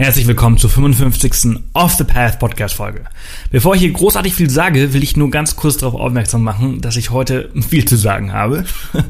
[0.00, 1.60] Herzlich willkommen zur 55.
[1.74, 3.04] Off the Path Podcast Folge.
[3.50, 6.96] Bevor ich hier großartig viel sage, will ich nur ganz kurz darauf aufmerksam machen, dass
[6.96, 8.64] ich heute viel zu sagen habe.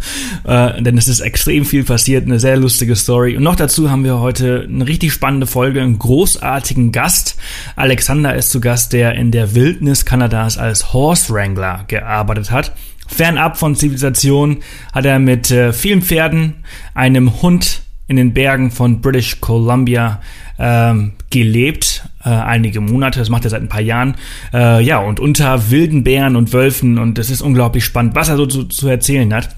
[0.44, 3.36] äh, denn es ist extrem viel passiert, eine sehr lustige Story.
[3.36, 7.36] Und noch dazu haben wir heute eine richtig spannende Folge, einen großartigen Gast.
[7.76, 12.72] Alexander ist zu Gast, der in der Wildnis Kanadas als Horse Wrangler gearbeitet hat.
[13.06, 14.56] Fernab von Zivilisation
[14.92, 20.20] hat er mit äh, vielen Pferden, einem Hund in den Bergen von British Columbia
[20.60, 24.16] ähm, gelebt, äh, einige Monate, das macht er seit ein paar Jahren,
[24.52, 28.36] äh, ja, und unter wilden Bären und Wölfen und es ist unglaublich spannend, was er
[28.36, 29.48] so zu, zu erzählen hat.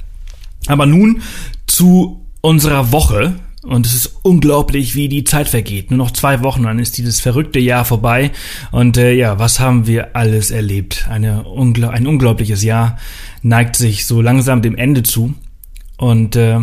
[0.69, 1.23] Aber nun
[1.67, 3.35] zu unserer Woche,
[3.65, 5.91] und es ist unglaublich, wie die Zeit vergeht.
[5.91, 8.33] Nur noch zwei Wochen, dann ist dieses verrückte Jahr vorbei.
[8.73, 11.07] Und äh, ja, was haben wir alles erlebt?
[11.09, 12.99] Eine ungl ein unglaubliches Jahr
[13.43, 15.35] neigt sich so langsam dem Ende zu.
[15.97, 16.59] Und äh,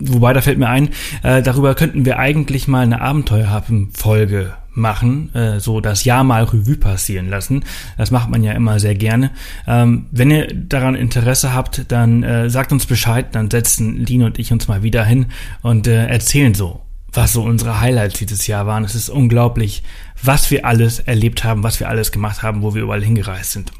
[0.00, 0.90] Wobei, da fällt mir ein,
[1.22, 6.76] äh, darüber könnten wir eigentlich mal eine Abenteuerhafen-Folge machen, äh, so das Jahr mal Revue
[6.76, 7.64] passieren lassen.
[7.96, 9.32] Das macht man ja immer sehr gerne.
[9.66, 14.38] Ähm, wenn ihr daran Interesse habt, dann äh, sagt uns Bescheid, dann setzen Lino und
[14.38, 15.26] ich uns mal wieder hin
[15.62, 16.80] und äh, erzählen so,
[17.12, 18.84] was so unsere Highlights dieses Jahr waren.
[18.84, 19.82] Es ist unglaublich,
[20.22, 23.72] was wir alles erlebt haben, was wir alles gemacht haben, wo wir überall hingereist sind.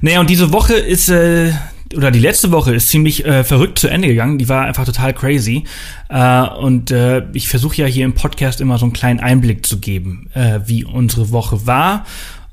[0.00, 1.52] Naja, und diese Woche ist äh,
[1.96, 4.38] oder die letzte Woche ist ziemlich äh, verrückt zu Ende gegangen.
[4.38, 5.64] Die war einfach total crazy.
[6.08, 9.78] Äh, und äh, ich versuche ja hier im Podcast immer so einen kleinen Einblick zu
[9.78, 12.04] geben, äh, wie unsere Woche war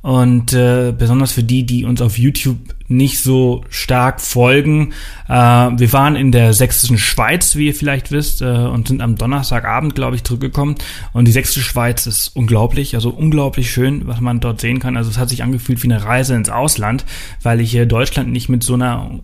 [0.06, 4.94] und äh, besonders für die, die uns auf YouTube nicht so stark folgen.
[5.28, 9.16] Äh, wir waren in der sächsischen Schweiz, wie ihr vielleicht wisst, äh, und sind am
[9.16, 10.76] Donnerstagabend, glaube ich, zurückgekommen.
[11.11, 14.95] Und die sächsische Schweiz ist unglaublich, also unglaublich schön, was man dort sehen kann.
[14.95, 17.03] Also es hat sich angefühlt wie eine Reise ins Ausland,
[17.42, 19.22] weil ich hier Deutschland nicht mit so einer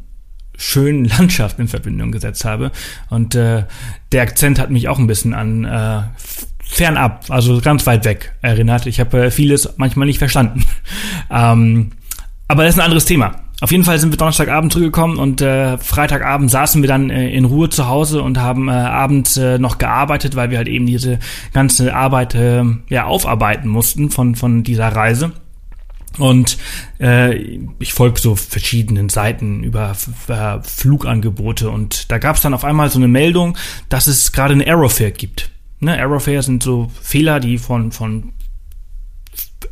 [0.58, 2.72] schönen Landschaft in Verbindung gesetzt habe.
[3.12, 3.66] Und äh,
[4.12, 6.02] der Akzent hat mich auch ein bisschen an äh,
[6.72, 8.86] fernab, also ganz weit weg erinnert.
[8.86, 10.66] Ich habe äh, vieles manchmal nicht verstanden.
[11.30, 11.92] ähm,
[12.48, 13.36] aber das ist ein anderes Thema.
[13.60, 17.46] Auf jeden Fall sind wir Donnerstagabend zurückgekommen und äh, Freitagabend saßen wir dann äh, in
[17.46, 21.20] Ruhe zu Hause und haben äh, abends äh, noch gearbeitet, weil wir halt eben diese
[21.54, 25.34] ganze Arbeit äh, ja aufarbeiten mussten von von dieser Reise.
[26.18, 26.58] Und
[27.00, 27.36] äh,
[27.80, 29.96] ich folge so verschiedenen Seiten über
[30.28, 33.58] äh, Flugangebote und da gab es dann auf einmal so eine Meldung,
[33.90, 35.51] dass es gerade eine Aerofare gibt.
[35.82, 38.34] Ne, Aerofare sind so Fehler, die von, von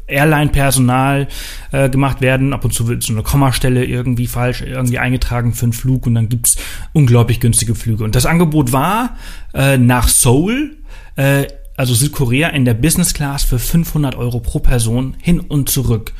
[0.08, 1.28] Airline-Personal
[1.72, 2.52] äh, gemacht werden.
[2.53, 6.16] Ab und zu wird so eine Kommastelle irgendwie falsch irgendwie eingetragen für einen Flug und
[6.16, 6.58] dann gibt's
[6.94, 8.03] unglaublich günstige Flüge.
[8.03, 9.18] Und das Angebot war
[9.53, 10.78] äh, nach Seoul,
[11.16, 11.46] äh,
[11.78, 16.14] also Südkorea, in der Business Class für 500 Euro pro Person hin und zurück.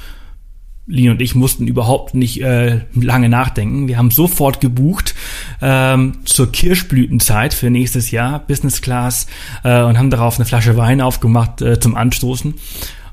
[0.90, 3.88] Lin und ich mussten überhaupt nicht äh, lange nachdenken.
[3.88, 5.14] Wir haben sofort gebucht
[5.62, 9.28] ähm, zur Kirschblütenzeit für nächstes Jahr, Business Class,
[9.64, 12.56] äh, und haben darauf eine Flasche Wein aufgemacht äh, zum Anstoßen.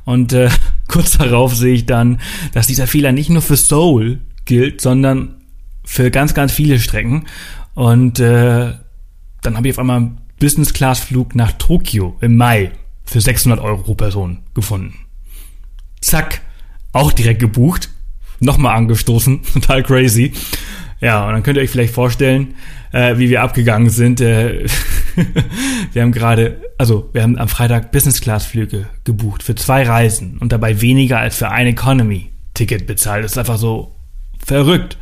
[0.07, 0.49] Und äh,
[0.89, 2.19] kurz darauf sehe ich dann,
[2.55, 5.35] dass dieser Fehler nicht nur für Seoul gilt, sondern
[5.85, 7.27] für ganz, ganz viele Strecken.
[7.75, 8.73] Und äh,
[9.43, 12.73] dann habe ich auf einmal einen Business Class Flug nach Tokio im Mai
[13.05, 14.95] für 600 Euro pro Person gefunden.
[16.01, 16.41] Zack
[16.97, 17.91] auch direkt gebucht,
[18.41, 20.33] nochmal angestoßen, total crazy.
[21.01, 22.55] Ja, und dann könnt ihr euch vielleicht vorstellen,
[22.93, 24.21] äh, wie wir abgegangen sind.
[24.21, 24.67] Äh,
[25.93, 30.39] wir haben gerade, also wir haben am Freitag Business Class Flüge gebucht für zwei Reisen
[30.39, 33.25] und dabei weniger als für ein Economy Ticket bezahlt.
[33.25, 33.95] Das ist einfach so
[34.39, 34.97] verrückt.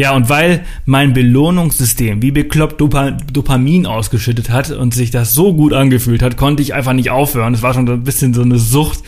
[0.00, 5.74] Ja, und weil mein Belohnungssystem wie bekloppt Dopamin ausgeschüttet hat und sich das so gut
[5.74, 7.52] angefühlt hat, konnte ich einfach nicht aufhören.
[7.52, 9.00] Das war schon ein bisschen so eine Sucht.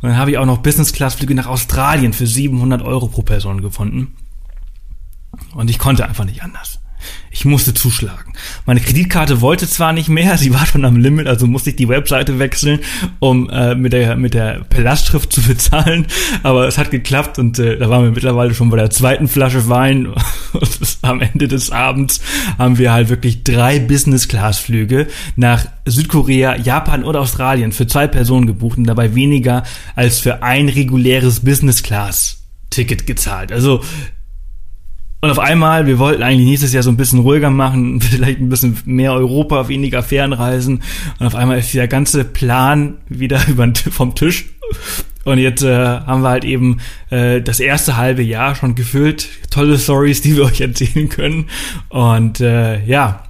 [0.00, 4.14] Und dann habe ich auch noch Business-Class-Flüge nach Australien für 700 Euro pro Person gefunden.
[5.52, 6.80] Und ich konnte einfach nicht anders.
[7.30, 8.32] Ich musste zuschlagen.
[8.66, 11.88] Meine Kreditkarte wollte zwar nicht mehr, sie war schon am Limit, also musste ich die
[11.88, 12.80] Webseite wechseln,
[13.18, 16.06] um äh, mit der mit der per Lastschrift zu bezahlen,
[16.42, 19.68] aber es hat geklappt und äh, da waren wir mittlerweile schon bei der zweiten Flasche
[19.68, 20.06] Wein
[20.52, 22.20] und am Ende des Abends
[22.58, 28.06] haben wir halt wirklich drei Business Class Flüge nach Südkorea, Japan oder Australien für zwei
[28.06, 29.62] Personen gebucht und dabei weniger
[29.94, 32.38] als für ein reguläres Business Class
[32.70, 33.52] Ticket gezahlt.
[33.52, 33.82] Also
[35.20, 38.48] und auf einmal, wir wollten eigentlich nächstes Jahr so ein bisschen ruhiger machen, vielleicht ein
[38.48, 40.82] bisschen mehr Europa, weniger Fernreisen.
[41.18, 43.40] Und auf einmal ist der ganze Plan wieder
[43.90, 44.46] vom Tisch.
[45.24, 46.78] Und jetzt äh, haben wir halt eben
[47.10, 49.28] äh, das erste halbe Jahr schon gefüllt.
[49.50, 51.48] Tolle Stories, die wir euch erzählen können.
[51.88, 53.24] Und äh, ja,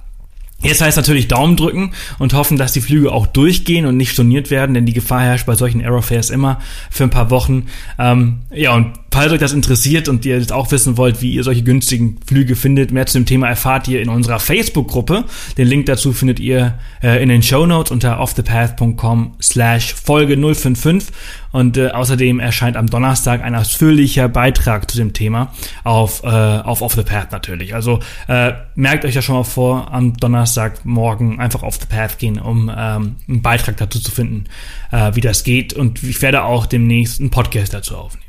[0.61, 4.51] Jetzt heißt natürlich Daumen drücken und hoffen, dass die Flüge auch durchgehen und nicht storniert
[4.51, 6.59] werden, denn die Gefahr herrscht bei solchen Aerofares immer
[6.89, 7.67] für ein paar Wochen.
[7.97, 11.43] Ähm, ja, und falls euch das interessiert und ihr jetzt auch wissen wollt, wie ihr
[11.43, 15.25] solche günstigen Flüge findet, mehr zu dem Thema erfahrt ihr in unserer Facebook-Gruppe.
[15.57, 21.13] Den Link dazu findet ihr äh, in den Show Notes unter offthepath.com slash Folge 055
[21.51, 25.53] und äh, außerdem erscheint am Donnerstag ein ausführlicher Beitrag zu dem Thema
[25.83, 27.73] auf, äh, auf Off the Path natürlich.
[27.73, 32.39] Also äh, merkt euch ja schon mal vor, am Donnerstagmorgen einfach Off the Path gehen,
[32.39, 34.45] um ähm, einen Beitrag dazu zu finden,
[34.91, 38.28] äh, wie das geht und ich werde auch demnächst einen Podcast dazu aufnehmen.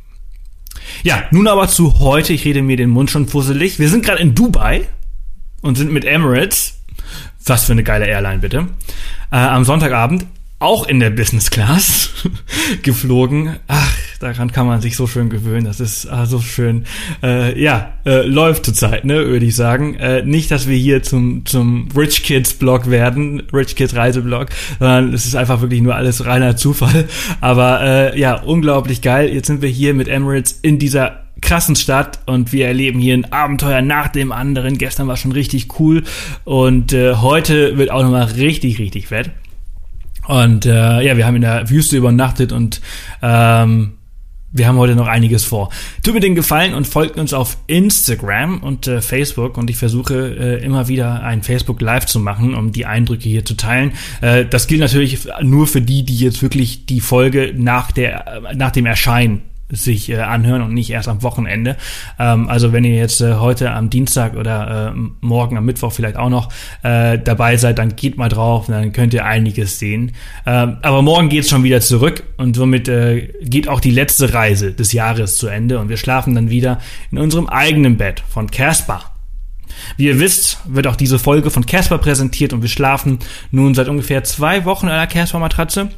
[1.02, 2.32] Ja, nun aber zu heute.
[2.32, 3.78] Ich rede mir den Mund schon fusselig.
[3.78, 4.86] Wir sind gerade in Dubai
[5.62, 6.80] und sind mit Emirates,
[7.44, 8.68] was für eine geile Airline bitte,
[9.30, 10.26] äh, am Sonntagabend
[10.60, 12.10] auch in der Business Class
[12.82, 13.56] geflogen.
[13.66, 15.64] Ach, daran kann man sich so schön gewöhnen.
[15.64, 16.84] Das ist ah, so schön.
[17.22, 19.94] Äh, ja, äh, läuft zurzeit, ne, würde ich sagen.
[19.94, 24.48] Äh, nicht, dass wir hier zum zum Rich Kids Blog werden, Rich Kids Reiseblog,
[24.78, 27.08] sondern es ist einfach wirklich nur alles reiner Zufall.
[27.40, 29.32] Aber äh, ja, unglaublich geil.
[29.32, 33.32] Jetzt sind wir hier mit Emirates in dieser krassen Stadt und wir erleben hier ein
[33.32, 34.76] Abenteuer nach dem anderen.
[34.76, 36.02] Gestern war schon richtig cool
[36.44, 39.30] und äh, heute wird auch nochmal richtig, richtig fett.
[40.26, 42.80] Und äh, ja, wir haben in der Wüste übernachtet und
[43.22, 43.92] ähm,
[44.52, 45.70] wir haben heute noch einiges vor.
[46.02, 50.36] Tut mir den Gefallen und folgt uns auf Instagram und äh, Facebook und ich versuche
[50.36, 53.92] äh, immer wieder ein Facebook Live zu machen, um die Eindrücke hier zu teilen.
[54.20, 58.72] Äh, das gilt natürlich nur für die, die jetzt wirklich die Folge nach der nach
[58.72, 61.76] dem Erscheinen sich äh, anhören und nicht erst am Wochenende.
[62.18, 66.16] Ähm, also wenn ihr jetzt äh, heute am Dienstag oder äh, morgen am Mittwoch vielleicht
[66.16, 66.50] auch noch
[66.82, 70.12] äh, dabei seid, dann geht mal drauf, dann könnt ihr einiges sehen.
[70.46, 74.72] Ähm, aber morgen geht's schon wieder zurück und somit äh, geht auch die letzte Reise
[74.72, 76.78] des Jahres zu Ende und wir schlafen dann wieder
[77.10, 79.02] in unserem eigenen Bett von Casper.
[79.96, 83.18] Wie ihr wisst, wird auch diese Folge von Casper präsentiert und wir schlafen
[83.50, 85.88] nun seit ungefähr zwei Wochen in einer Casper-Matratze.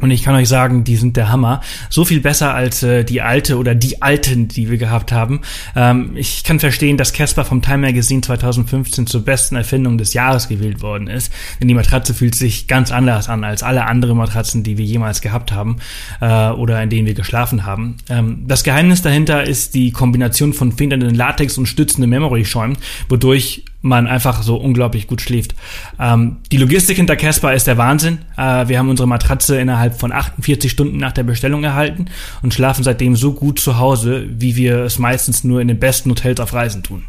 [0.00, 1.60] Und ich kann euch sagen, die sind der Hammer.
[1.88, 5.40] So viel besser als äh, die alte oder die alten, die wir gehabt haben.
[5.74, 10.48] Ähm, ich kann verstehen, dass Casper vom Time Magazine 2015 zur besten Erfindung des Jahres
[10.48, 11.32] gewählt worden ist.
[11.60, 15.20] Denn die Matratze fühlt sich ganz anders an als alle anderen Matratzen, die wir jemals
[15.20, 15.78] gehabt haben
[16.20, 17.96] äh, oder in denen wir geschlafen haben.
[18.08, 22.76] Ähm, das Geheimnis dahinter ist die Kombination von federnden Latex und stützendem Memory-Schäumen,
[23.08, 25.54] wodurch man einfach so unglaublich gut schläft.
[25.98, 28.18] Ähm, die Logistik hinter Casper ist der Wahnsinn.
[28.36, 32.06] Äh, wir haben unsere Matratze innerhalb von 48 Stunden nach der Bestellung erhalten
[32.42, 36.10] und schlafen seitdem so gut zu Hause, wie wir es meistens nur in den besten
[36.10, 37.04] Hotels auf Reisen tun.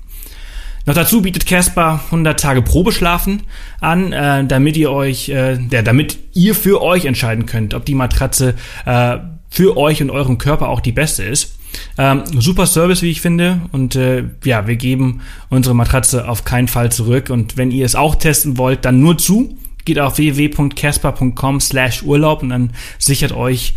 [0.87, 3.43] Noch dazu bietet Casper 100 Tage Probeschlafen
[3.81, 7.93] an, äh, damit ihr euch, äh, ja, damit ihr für euch entscheiden könnt, ob die
[7.93, 8.55] Matratze
[8.85, 9.17] äh,
[9.49, 11.56] für euch und euren Körper auch die beste ist.
[11.97, 13.61] Ähm, super Service, wie ich finde.
[13.71, 17.29] Und äh, ja, wir geben unsere Matratze auf keinen Fall zurück.
[17.29, 19.57] Und wenn ihr es auch testen wollt, dann nur zu.
[19.85, 23.73] Geht auf www.casper.com slash Urlaub und dann sichert euch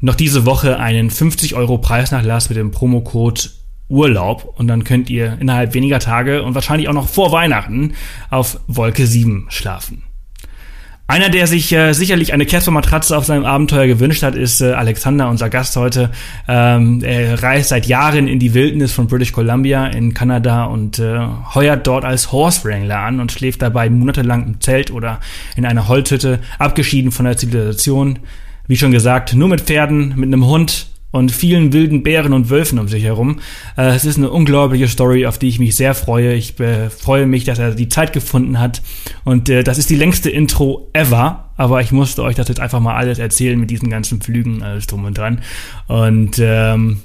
[0.00, 3.50] noch diese Woche einen 50 Euro Preisnachlass mit dem Promocode
[3.88, 7.94] Urlaub und dann könnt ihr innerhalb weniger Tage und wahrscheinlich auch noch vor Weihnachten
[8.30, 10.02] auf Wolke 7 schlafen.
[11.06, 15.28] Einer, der sich äh, sicherlich eine Casper-Matratze auf seinem Abenteuer gewünscht hat, ist äh, Alexander,
[15.28, 16.10] unser Gast heute.
[16.48, 21.20] Ähm, er reist seit Jahren in die Wildnis von British Columbia in Kanada und äh,
[21.54, 25.20] heuert dort als Horse Wrangler an und schläft dabei monatelang im Zelt oder
[25.56, 28.20] in einer Holzhütte, abgeschieden von der Zivilisation.
[28.66, 32.80] Wie schon gesagt, nur mit Pferden, mit einem Hund und vielen wilden Bären und Wölfen
[32.80, 33.38] um sich herum.
[33.76, 36.34] Äh, es ist eine unglaubliche Story, auf die ich mich sehr freue.
[36.34, 38.82] Ich äh, freue mich, dass er die Zeit gefunden hat.
[39.22, 41.50] Und äh, das ist die längste Intro ever.
[41.56, 44.88] Aber ich musste euch das jetzt einfach mal alles erzählen mit diesen ganzen Flügen, alles
[44.88, 45.40] drum und dran.
[45.86, 47.02] Und ähm,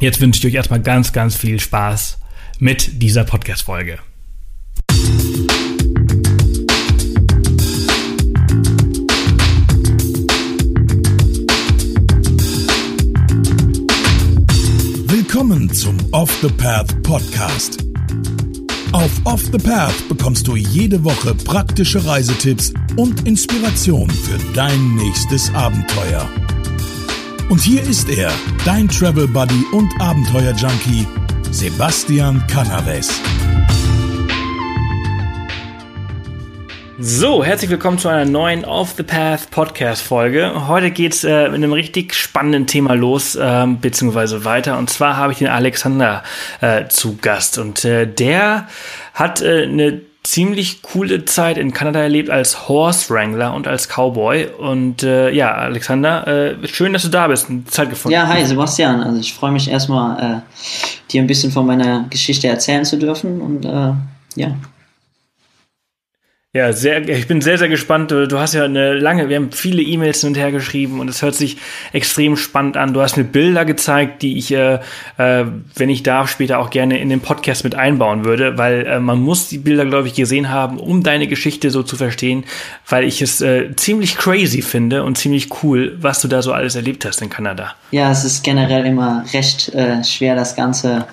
[0.00, 2.18] jetzt wünsche ich euch erstmal ganz, ganz viel Spaß
[2.58, 4.00] mit dieser Podcast-Folge.
[15.76, 17.84] Zum Off the Path Podcast.
[18.92, 25.52] Auf Off the Path bekommst du jede Woche praktische Reisetipps und Inspiration für dein nächstes
[25.54, 26.26] Abenteuer.
[27.50, 28.32] Und hier ist er,
[28.64, 31.06] dein Travel Buddy und Abenteuer Junkie,
[31.50, 33.10] Sebastian Canaves.
[36.98, 40.66] So, herzlich willkommen zu einer neuen Off the Path Podcast Folge.
[40.66, 44.78] Heute geht's äh, mit einem richtig spannenden Thema los, äh, beziehungsweise weiter.
[44.78, 46.22] Und zwar habe ich den Alexander
[46.62, 47.58] äh, zu Gast.
[47.58, 48.68] Und äh, der
[49.12, 54.46] hat äh, eine ziemlich coole Zeit in Kanada erlebt als Horse Wrangler und als Cowboy.
[54.46, 58.14] Und äh, ja, Alexander, äh, schön, dass du da bist und Zeit gefunden.
[58.14, 59.02] Ja, hi Sebastian.
[59.02, 60.40] Also ich freue mich erstmal, äh,
[61.12, 63.92] dir ein bisschen von meiner Geschichte erzählen zu dürfen und äh,
[64.36, 64.56] ja.
[66.56, 68.10] Ja, sehr, ich bin sehr, sehr gespannt.
[68.10, 71.20] Du hast ja eine lange, wir haben viele E-Mails hin und her geschrieben und es
[71.20, 71.58] hört sich
[71.92, 72.94] extrem spannend an.
[72.94, 74.78] Du hast mir Bilder gezeigt, die ich, äh,
[75.18, 75.44] äh,
[75.74, 79.20] wenn ich darf, später auch gerne in den Podcast mit einbauen würde, weil äh, man
[79.20, 82.44] muss die Bilder, glaube ich, gesehen haben, um deine Geschichte so zu verstehen,
[82.88, 86.74] weil ich es äh, ziemlich crazy finde und ziemlich cool, was du da so alles
[86.74, 87.74] erlebt hast in Kanada.
[87.90, 91.06] Ja, es ist generell immer recht äh, schwer, das Ganze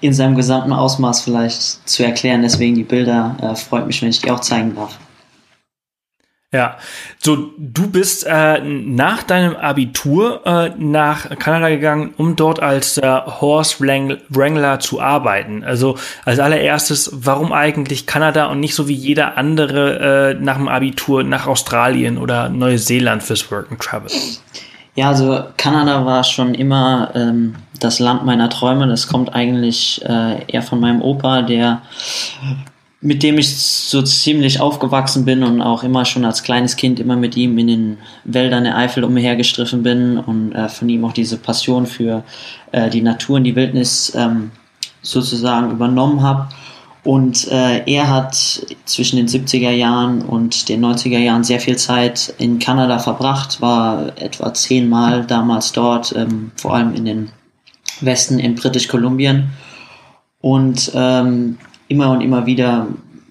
[0.00, 2.42] in seinem gesamten Ausmaß vielleicht zu erklären.
[2.42, 4.98] Deswegen die Bilder äh, freut mich, wenn ich die auch zeigen darf.
[6.54, 6.76] Ja,
[7.18, 13.02] so du bist äh, nach deinem Abitur äh, nach Kanada gegangen, um dort als äh,
[13.02, 15.64] Horse Wrangler zu arbeiten.
[15.64, 20.68] Also als allererstes, warum eigentlich Kanada und nicht so wie jeder andere äh, nach dem
[20.68, 24.12] Abitur nach Australien oder Neuseeland fürs Work and Travel?
[24.94, 28.86] Ja, also Kanada war schon immer ähm, das Land meiner Träume.
[28.86, 31.82] Das kommt eigentlich äh, eher von meinem Opa, der
[33.04, 37.16] mit dem ich so ziemlich aufgewachsen bin und auch immer schon als kleines Kind immer
[37.16, 41.36] mit ihm in den Wäldern der Eifel umhergestriffen bin und äh, von ihm auch diese
[41.36, 42.24] Passion für
[42.72, 44.52] äh, die Natur und die Wildnis ähm,
[45.02, 46.48] sozusagen übernommen habe.
[47.04, 48.34] Und äh, er hat
[48.86, 54.12] zwischen den 70er Jahren und den 90er Jahren sehr viel Zeit in Kanada verbracht, war
[54.16, 57.30] etwa zehnmal damals dort, ähm, vor allem in den
[58.00, 59.50] Westen in British Kolumbien.
[60.40, 61.58] Und ähm,
[61.88, 62.88] immer und immer wieder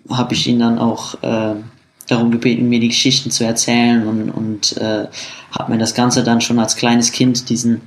[0.10, 1.56] habe ich ihn dann auch äh,
[2.08, 5.08] darum gebeten, mir die Geschichten zu erzählen und, und äh,
[5.52, 7.82] habe mir das Ganze dann schon als kleines Kind diesen,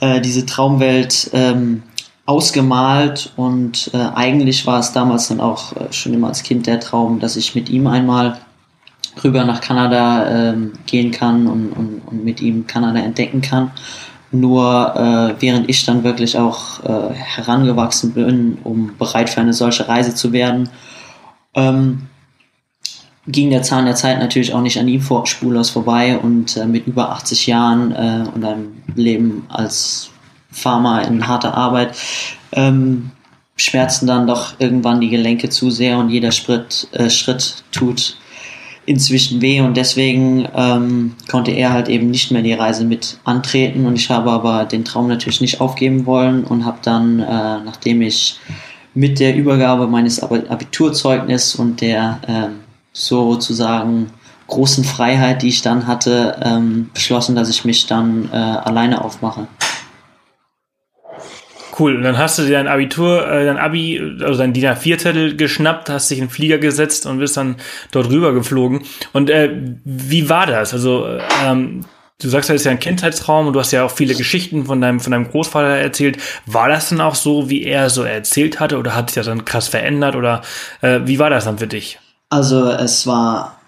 [0.00, 1.82] äh, diese Traumwelt ähm,
[2.26, 6.80] ausgemalt und äh, eigentlich war es damals dann auch äh, schon immer als Kind der
[6.80, 8.38] Traum, dass ich mit ihm einmal
[9.22, 10.56] rüber nach Kanada äh,
[10.86, 13.70] gehen kann und, und, und mit ihm Kanada entdecken kann.
[14.34, 19.88] Nur äh, während ich dann wirklich auch äh, herangewachsen bin, um bereit für eine solche
[19.88, 20.70] Reise zu werden,
[21.54, 22.08] ähm,
[23.28, 26.66] ging der Zahn der Zeit natürlich auch nicht an ihm vor, spurlos vorbei und äh,
[26.66, 30.10] mit über 80 Jahren äh, und einem Leben als
[30.50, 31.96] Farmer in harter Arbeit
[32.52, 33.12] ähm,
[33.56, 38.16] schmerzen dann doch irgendwann die Gelenke zu sehr und jeder Schritt, äh, Schritt tut
[38.86, 43.86] inzwischen weh und deswegen ähm, konnte er halt eben nicht mehr die Reise mit antreten
[43.86, 47.24] und ich habe aber den Traum natürlich nicht aufgeben wollen und habe dann, äh,
[47.64, 48.38] nachdem ich
[48.94, 52.48] mit der Übergabe meines Abiturzeugnisses und der äh,
[52.92, 54.10] sozusagen
[54.46, 59.48] großen Freiheit, die ich dann hatte, ähm, beschlossen, dass ich mich dann äh, alleine aufmache.
[61.76, 61.96] Cool.
[61.96, 65.90] Und dann hast du dir dein Abitur, äh, dein Abi, also dein DIN A4-Zettel geschnappt,
[65.90, 67.56] hast dich in den Flieger gesetzt und bist dann
[67.90, 68.82] dort rüber geflogen.
[69.12, 69.50] Und äh,
[69.84, 70.72] wie war das?
[70.72, 71.06] Also,
[71.44, 71.84] ähm,
[72.20, 74.80] du sagst, das ist ja ein Kindheitsraum und du hast ja auch viele Geschichten von
[74.80, 76.18] deinem, von deinem Großvater erzählt.
[76.46, 79.44] War das dann auch so, wie er so erzählt hatte oder hat sich das dann
[79.44, 80.42] krass verändert oder
[80.80, 81.98] äh, wie war das dann für dich?
[82.30, 83.58] Also, es war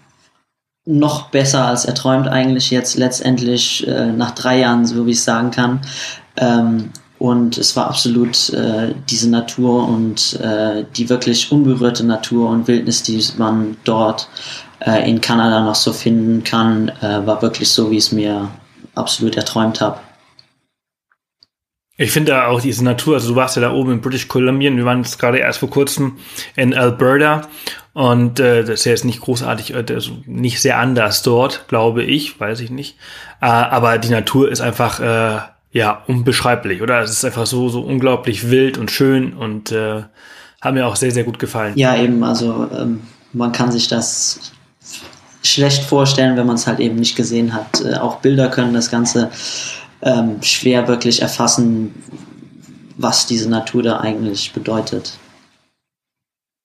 [0.84, 5.50] noch besser als erträumt eigentlich jetzt letztendlich äh, nach drei Jahren, so wie ich sagen
[5.50, 5.80] kann.
[6.36, 12.68] Ähm, und es war absolut äh, diese Natur und äh, die wirklich unberührte Natur und
[12.68, 14.28] Wildnis, die man dort
[14.80, 18.48] äh, in Kanada noch so finden kann, äh, war wirklich so, wie ich es mir
[18.94, 19.98] absolut erträumt habe.
[21.98, 24.84] Ich finde auch diese Natur, also du warst ja da oben in British Columbia, wir
[24.84, 26.18] waren jetzt gerade erst vor kurzem
[26.54, 27.48] in Alberta
[27.94, 32.38] und äh, das ist ja jetzt nicht großartig, also nicht sehr anders dort, glaube ich,
[32.38, 32.98] weiß ich nicht.
[33.40, 35.38] Äh, aber die Natur ist einfach äh,
[35.76, 37.00] ja, unbeschreiblich, oder?
[37.00, 40.04] Es ist einfach so, so unglaublich wild und schön und äh,
[40.62, 41.76] hat mir auch sehr, sehr gut gefallen.
[41.76, 43.02] Ja, eben, also ähm,
[43.34, 44.52] man kann sich das
[45.42, 47.82] schlecht vorstellen, wenn man es halt eben nicht gesehen hat.
[47.84, 49.30] Äh, auch Bilder können das Ganze
[50.00, 51.94] ähm, schwer wirklich erfassen,
[52.96, 55.18] was diese Natur da eigentlich bedeutet.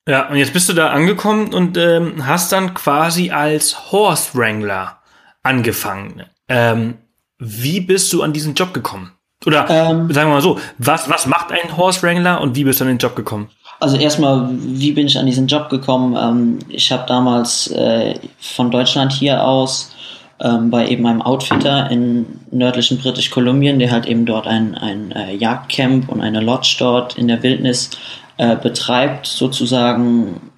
[0.07, 5.01] Ja, und jetzt bist du da angekommen und ähm, hast dann quasi als Horse Wrangler
[5.43, 6.23] angefangen.
[6.47, 6.97] Ähm,
[7.41, 9.12] wie bist du an diesen Job gekommen?
[9.48, 12.79] Oder ähm, sagen wir mal so, was, was macht ein Horse Wrangler und wie bist
[12.79, 13.50] du an den Job gekommen?
[13.79, 16.15] Also erstmal, wie bin ich an diesen Job gekommen?
[16.15, 19.95] Ähm, ich habe damals äh, von Deutschland hier aus
[20.39, 25.12] ähm, bei eben einem Outfitter in nördlichen British Kolumbien, der halt eben dort ein, ein
[25.13, 27.89] äh, Jagdcamp und eine Lodge dort in der Wildnis
[28.38, 30.51] äh, betreibt, sozusagen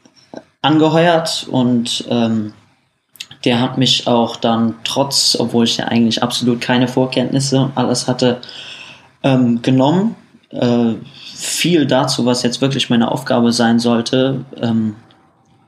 [0.61, 2.51] angeheuert und ähm,
[3.45, 8.07] der hat mich auch dann trotz, obwohl ich ja eigentlich absolut keine Vorkenntnisse und alles
[8.07, 8.39] hatte,
[9.23, 10.15] ähm, genommen.
[10.49, 10.93] Äh,
[11.35, 14.95] viel dazu, was jetzt wirklich meine Aufgabe sein sollte, ähm,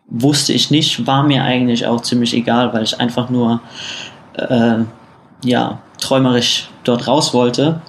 [0.08, 3.60] wusste ich nicht, war mir eigentlich auch ziemlich egal, weil ich einfach nur
[4.36, 4.78] äh,
[5.44, 7.82] ja, träumerisch dort raus wollte.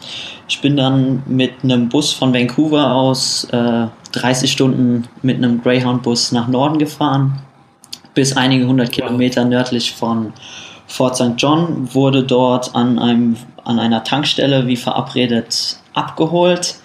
[0.48, 6.32] Ich bin dann mit einem Bus von Vancouver aus äh, 30 Stunden mit einem Greyhound-Bus
[6.32, 7.45] nach Norden gefahren
[8.16, 10.32] bis einige hundert Kilometer nördlich von
[10.86, 11.34] Fort St.
[11.36, 16.76] John, wurde dort an, einem, an einer Tankstelle wie verabredet abgeholt.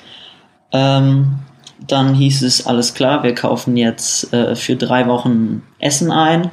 [0.73, 1.39] Ähm,
[1.87, 6.51] dann hieß es, alles klar, wir kaufen jetzt äh, für drei Wochen Essen ein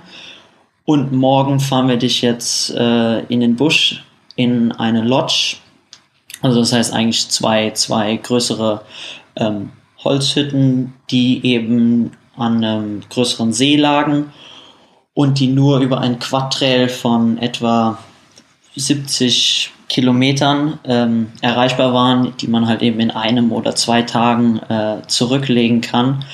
[0.85, 4.05] und morgen fahren wir dich jetzt äh, in den Busch
[4.37, 5.57] in eine Lodge.
[6.41, 8.83] Also das heißt eigentlich zwei, zwei größere
[9.35, 9.71] ähm,
[10.05, 14.33] Holzhütten, die eben an einem größeren See lagen
[15.19, 17.99] und die nur über ein Quadtrail von etwa
[18.77, 25.03] 70 Kilometern ähm, erreichbar waren, die man halt eben in einem oder zwei Tagen äh,
[25.09, 26.25] zurücklegen kann.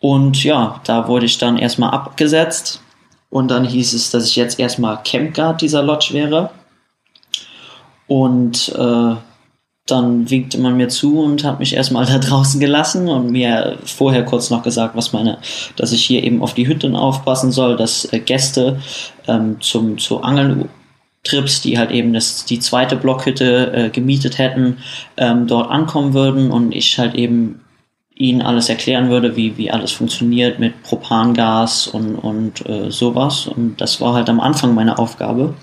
[0.00, 2.82] Und ja, da wurde ich dann erstmal abgesetzt
[3.30, 6.50] und dann hieß es, dass ich jetzt erstmal Campguard dieser Lodge wäre.
[8.08, 9.14] Und äh,
[9.90, 14.24] dann winkte man mir zu und hat mich erstmal da draußen gelassen und mir vorher
[14.24, 15.38] kurz noch gesagt, was meine,
[15.76, 18.80] dass ich hier eben auf die Hütten aufpassen soll, dass äh, Gäste
[19.28, 24.78] ähm, zum zu Angeltrips, die halt eben das, die zweite Blockhütte äh, gemietet hätten,
[25.16, 27.60] ähm, dort ankommen würden und ich halt eben
[28.20, 33.46] ihnen alles erklären würde, wie, wie alles funktioniert mit Propangas und, und äh, sowas.
[33.46, 35.54] Und das war halt am Anfang meine Aufgabe.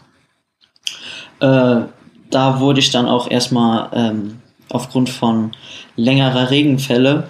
[1.40, 1.82] Äh,
[2.30, 5.52] da wurde ich dann auch erstmal ähm, aufgrund von
[5.96, 7.30] längerer Regenfälle,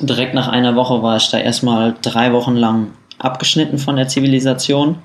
[0.00, 4.98] direkt nach einer Woche war ich da erstmal drei Wochen lang abgeschnitten von der Zivilisation.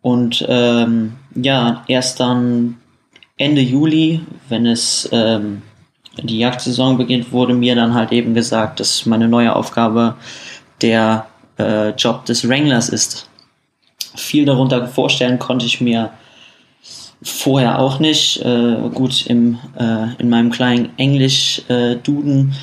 [0.00, 2.78] Und ähm, ja, erst dann
[3.36, 5.62] Ende Juli, wenn es ähm,
[6.20, 10.16] die Jagdsaison beginnt, wurde mir dann halt eben gesagt, dass meine neue Aufgabe
[10.80, 11.26] der
[11.58, 13.28] äh, Job des Wranglers ist.
[14.16, 16.10] Viel darunter vorstellen konnte ich mir
[17.22, 18.42] vorher auch nicht.
[18.42, 22.54] Äh, gut, im, äh, in meinem kleinen Englisch-Duden äh,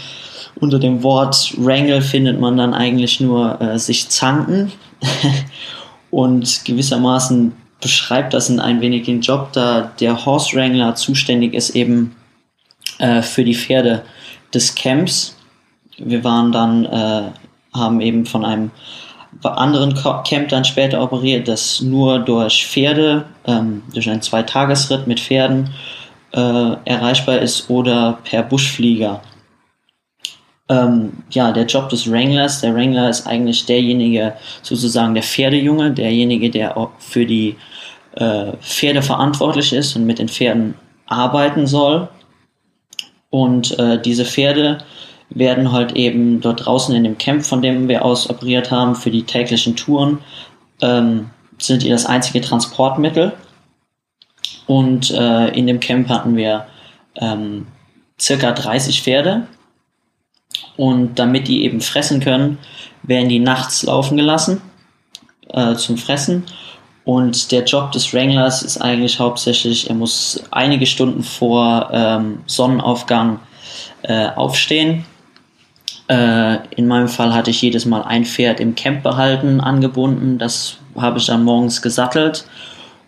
[0.60, 4.72] unter dem Wort Wrangle findet man dann eigentlich nur äh, sich zanken.
[6.12, 12.16] Und gewissermaßen beschreibt das ein wenig den Job, da der Horse Wrangler zuständig ist eben
[12.98, 14.04] äh, für die Pferde
[14.54, 15.36] des Camps.
[15.98, 17.32] Wir waren dann, äh,
[17.74, 18.72] haben eben von einem
[19.44, 25.70] anderen Camp dann später operiert, das nur durch Pferde, ähm, durch einen Zweitagesritt mit Pferden
[26.34, 29.22] äh, erreichbar ist oder per Buschflieger.
[30.68, 36.50] Ähm, ja, der Job des Wranglers, der Wrangler ist eigentlich derjenige, sozusagen der Pferdejunge, derjenige,
[36.52, 37.56] der für die
[38.16, 40.76] äh, Pferde verantwortlich ist und mit den Pferden
[41.08, 42.08] arbeiten soll.
[43.32, 44.80] Und äh, diese Pferde
[45.30, 49.12] werden halt eben dort draußen in dem Camp, von dem wir aus operiert haben, für
[49.12, 50.20] die täglichen Touren,
[50.82, 53.34] ähm, sind die das einzige Transportmittel.
[54.66, 56.68] Und äh, in dem Camp hatten wir
[57.16, 57.68] ähm,
[58.20, 59.48] circa 30 Pferde.
[60.78, 62.58] Und damit die eben fressen können,
[63.04, 64.62] werden die nachts laufen gelassen
[65.50, 66.46] äh, zum Fressen.
[67.04, 73.40] Und der Job des Wranglers ist eigentlich hauptsächlich, er muss einige Stunden vor ähm, Sonnenaufgang
[74.04, 75.06] äh, aufstehen
[76.12, 80.40] in meinem Fall hatte ich jedes Mal ein Pferd im Camp behalten, angebunden.
[80.40, 82.46] Das habe ich dann morgens gesattelt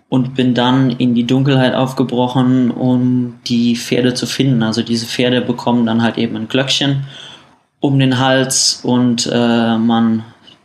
[0.10, 4.62] und bin dann in die Dunkelheit aufgebrochen, um die Pferde zu finden.
[4.62, 7.06] Also diese Pferde bekommen dann halt eben ein Glöckchen
[7.80, 10.24] um den Hals und äh, man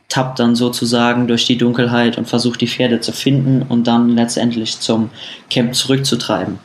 [0.08, 4.80] tappt dann sozusagen durch die Dunkelheit und versucht die Pferde zu finden und dann letztendlich
[4.80, 5.10] zum
[5.48, 6.58] Camp zurückzutreiben.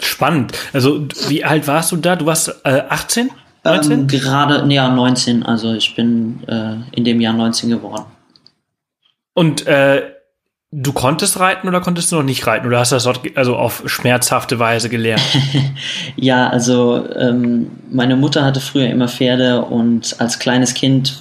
[0.00, 0.52] Spannend.
[0.72, 2.16] Also wie alt warst du da?
[2.16, 3.30] Du warst äh, 18?
[3.64, 3.92] 19?
[3.92, 5.42] Ähm, gerade, ja, 19.
[5.44, 8.06] Also ich bin äh, in dem Jahr 19 geworden.
[9.34, 10.02] Und äh,
[10.72, 12.66] du konntest reiten oder konntest du noch nicht reiten?
[12.66, 15.22] Oder hast du das dort also auf schmerzhafte Weise gelernt?
[16.16, 21.20] ja, also ähm, meine Mutter hatte früher immer Pferde und als kleines Kind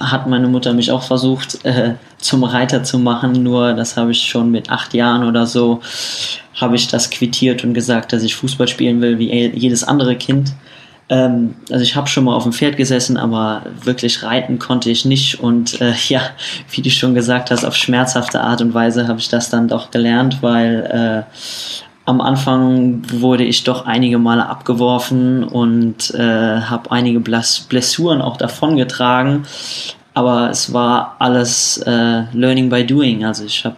[0.00, 4.22] hat meine Mutter mich auch versucht äh, zum Reiter zu machen, nur das habe ich
[4.22, 5.80] schon mit acht Jahren oder so,
[6.54, 10.52] habe ich das quittiert und gesagt, dass ich Fußball spielen will wie jedes andere Kind.
[11.08, 15.04] Ähm, also ich habe schon mal auf dem Pferd gesessen, aber wirklich reiten konnte ich
[15.04, 15.40] nicht.
[15.40, 16.20] Und äh, ja,
[16.70, 19.90] wie du schon gesagt hast, auf schmerzhafte Art und Weise habe ich das dann doch
[19.90, 21.32] gelernt, weil äh,
[22.06, 29.44] am Anfang wurde ich doch einige Male abgeworfen und äh, habe einige Blessuren auch davongetragen.
[30.14, 33.24] Aber es war alles äh, Learning by Doing.
[33.24, 33.76] Also ich habe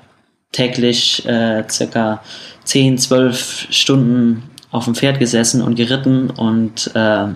[0.52, 2.20] täglich äh, circa
[2.64, 7.26] 10, 12 Stunden auf dem Pferd gesessen und geritten und äh,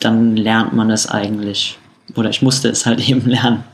[0.00, 1.78] dann lernt man es eigentlich.
[2.14, 3.64] Oder ich musste es halt eben lernen.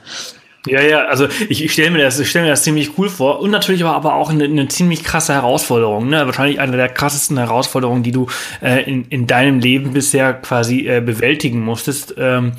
[0.66, 3.50] Ja, ja, also ich, ich stelle mir, das, stell mir das ziemlich cool vor und
[3.50, 6.24] natürlich war aber auch eine, eine ziemlich krasse Herausforderung, ne?
[6.24, 8.28] wahrscheinlich eine der krassesten Herausforderungen, die du
[8.62, 12.14] äh, in, in deinem Leben bisher quasi äh, bewältigen musstest.
[12.16, 12.52] Ähm,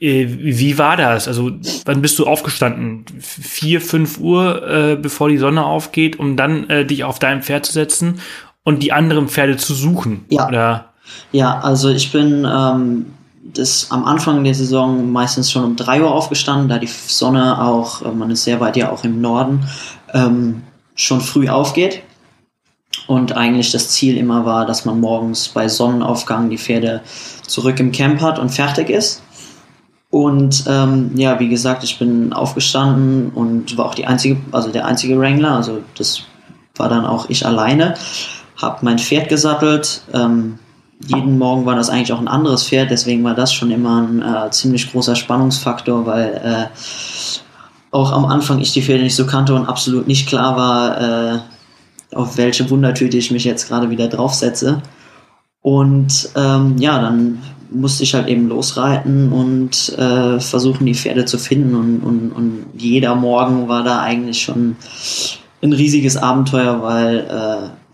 [0.00, 1.28] äh, wie war das?
[1.28, 1.52] Also,
[1.84, 3.04] wann bist du aufgestanden?
[3.20, 7.64] Vier, fünf Uhr, äh, bevor die Sonne aufgeht, um dann äh, dich auf dein Pferd
[7.64, 8.20] zu setzen
[8.66, 10.24] und die anderen Pferde zu suchen?
[10.28, 10.48] Ja.
[10.48, 10.84] Oder?
[11.30, 13.06] Ja, also ich bin ähm,
[13.54, 18.02] das am Anfang der Saison meistens schon um drei Uhr aufgestanden, da die Sonne auch,
[18.02, 19.66] äh, man ist sehr weit ja auch im Norden,
[20.12, 20.62] ähm,
[20.96, 22.02] schon früh aufgeht.
[23.06, 27.02] Und eigentlich das Ziel immer war, dass man morgens bei Sonnenaufgang die Pferde
[27.46, 29.22] zurück im Camp hat und fertig ist.
[30.10, 34.86] Und ähm, ja, wie gesagt, ich bin aufgestanden und war auch die einzige, also der
[34.86, 36.22] einzige Wrangler, also das
[36.74, 37.94] war dann auch ich alleine,
[38.60, 40.02] habe mein Pferd gesattelt.
[40.12, 40.58] Ähm,
[41.06, 44.22] jeden Morgen war das eigentlich auch ein anderes Pferd, deswegen war das schon immer ein
[44.22, 46.66] äh, ziemlich großer Spannungsfaktor, weil äh,
[47.90, 51.38] auch am Anfang ich die Pferde nicht so kannte und absolut nicht klar war, äh,
[52.14, 54.82] auf welche Wundertüte ich mich jetzt gerade wieder draufsetze.
[55.60, 61.38] Und ähm, ja, dann musste ich halt eben losreiten und äh, versuchen, die Pferde zu
[61.38, 61.74] finden.
[61.74, 64.76] Und, und, und jeder Morgen war da eigentlich schon
[65.62, 67.85] ein riesiges Abenteuer, weil äh,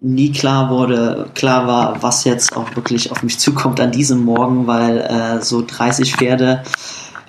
[0.00, 4.66] nie klar wurde, klar war, was jetzt auch wirklich auf mich zukommt an diesem Morgen,
[4.66, 6.62] weil äh, so 30 Pferde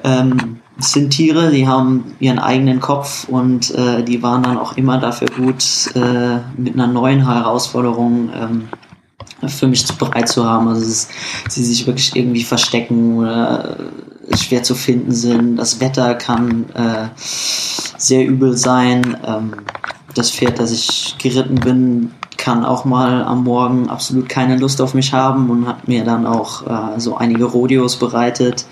[0.04, 5.00] ähm, sind Tiere, die haben ihren eigenen Kopf und äh, die waren dann auch immer
[5.00, 5.64] dafür gut,
[5.96, 8.70] äh, mit einer neuen Herausforderung ähm,
[9.48, 10.68] für mich bereit zu haben.
[10.68, 11.08] Also es,
[11.50, 13.78] sie sich wirklich irgendwie verstecken oder
[14.36, 15.58] schwer zu finden sind.
[15.58, 19.18] Das Wetter kann äh, sehr übel sein.
[19.26, 19.54] Ähm,
[20.14, 22.12] das Pferd, das ich geritten bin,
[22.48, 26.26] kann auch mal am Morgen absolut keine Lust auf mich haben und hat mir dann
[26.26, 28.66] auch äh, so einige Rodeos bereitet.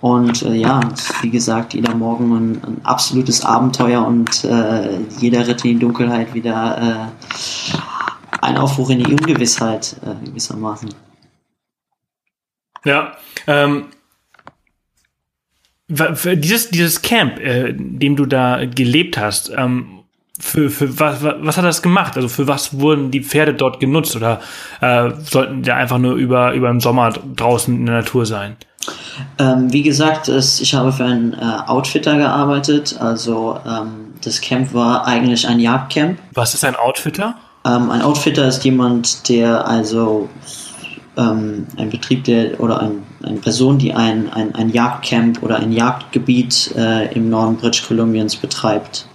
[0.00, 0.80] Und äh, ja,
[1.20, 6.34] wie gesagt, jeder Morgen ein, ein absolutes Abenteuer und äh, jeder Ritt in die Dunkelheit
[6.34, 7.76] wieder äh,
[8.40, 10.92] ein Aufbruch in die Ungewissheit äh, gewissermaßen.
[12.84, 13.12] Ja,
[13.46, 13.84] ähm,
[15.88, 20.01] dieses, dieses Camp, äh, in dem du da gelebt hast, ähm,
[20.42, 22.16] für, für was, was hat das gemacht?
[22.16, 24.40] Also für was wurden die Pferde dort genutzt oder
[24.80, 28.56] äh, sollten die einfach nur über, über im Sommer draußen in der Natur sein?
[29.38, 32.96] Ähm, wie gesagt, es, ich habe für einen äh, Outfitter gearbeitet.
[32.98, 36.18] Also ähm, das Camp war eigentlich ein Jagdcamp.
[36.34, 37.36] Was ist ein Outfitter?
[37.64, 40.28] Ähm, ein Outfitter ist jemand, der also
[41.16, 45.70] ähm, ein Betrieb, der oder ein, eine Person, die ein, ein, ein Jagdcamp oder ein
[45.70, 49.06] Jagdgebiet äh, im Norden British Columbians betreibt.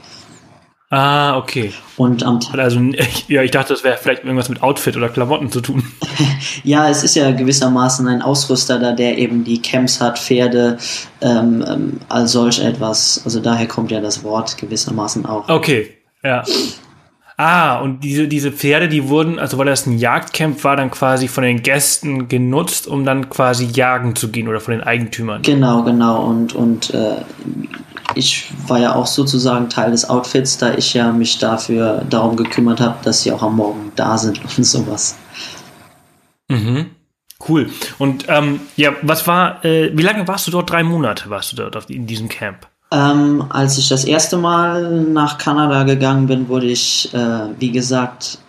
[0.90, 1.74] Ah, okay.
[1.98, 2.80] Und am also
[3.28, 5.84] ja, ich dachte, das wäre vielleicht irgendwas mit Outfit oder Klamotten zu tun.
[6.64, 10.78] ja, es ist ja gewissermaßen ein Ausrüster da, der eben die Camps hat, Pferde,
[11.20, 13.22] ähm, ähm, all solch etwas.
[13.26, 15.50] Also daher kommt ja das Wort gewissermaßen auch.
[15.50, 16.44] Okay, ja.
[17.40, 21.28] Ah, und diese, diese Pferde, die wurden, also weil das ein Jagdcamp war, dann quasi
[21.28, 25.44] von den Gästen genutzt, um dann quasi jagen zu gehen oder von den Eigentümern.
[25.44, 26.24] Genau, genau.
[26.26, 27.18] Und, und äh,
[28.16, 32.82] ich war ja auch sozusagen Teil des Outfits, da ich ja mich dafür darum gekümmert
[32.82, 35.16] habe, dass sie auch am Morgen da sind und sowas.
[36.48, 36.88] Mhm.
[37.48, 37.70] Cool.
[38.00, 40.72] Und ähm, ja, was war, äh, wie lange warst du dort?
[40.72, 42.68] Drei Monate warst du dort in diesem Camp?
[42.92, 48.40] Ähm, als ich das erste Mal nach Kanada gegangen bin, wurde ich, äh, wie gesagt,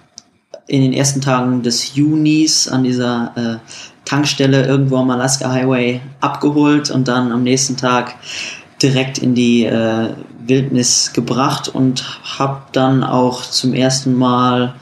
[0.68, 3.56] in den ersten Tagen des Junis an dieser äh,
[4.04, 8.14] Tankstelle irgendwo am Alaska Highway abgeholt und dann am nächsten Tag
[8.80, 10.10] direkt in die äh,
[10.46, 12.04] Wildnis gebracht und
[12.38, 14.74] habe dann auch zum ersten Mal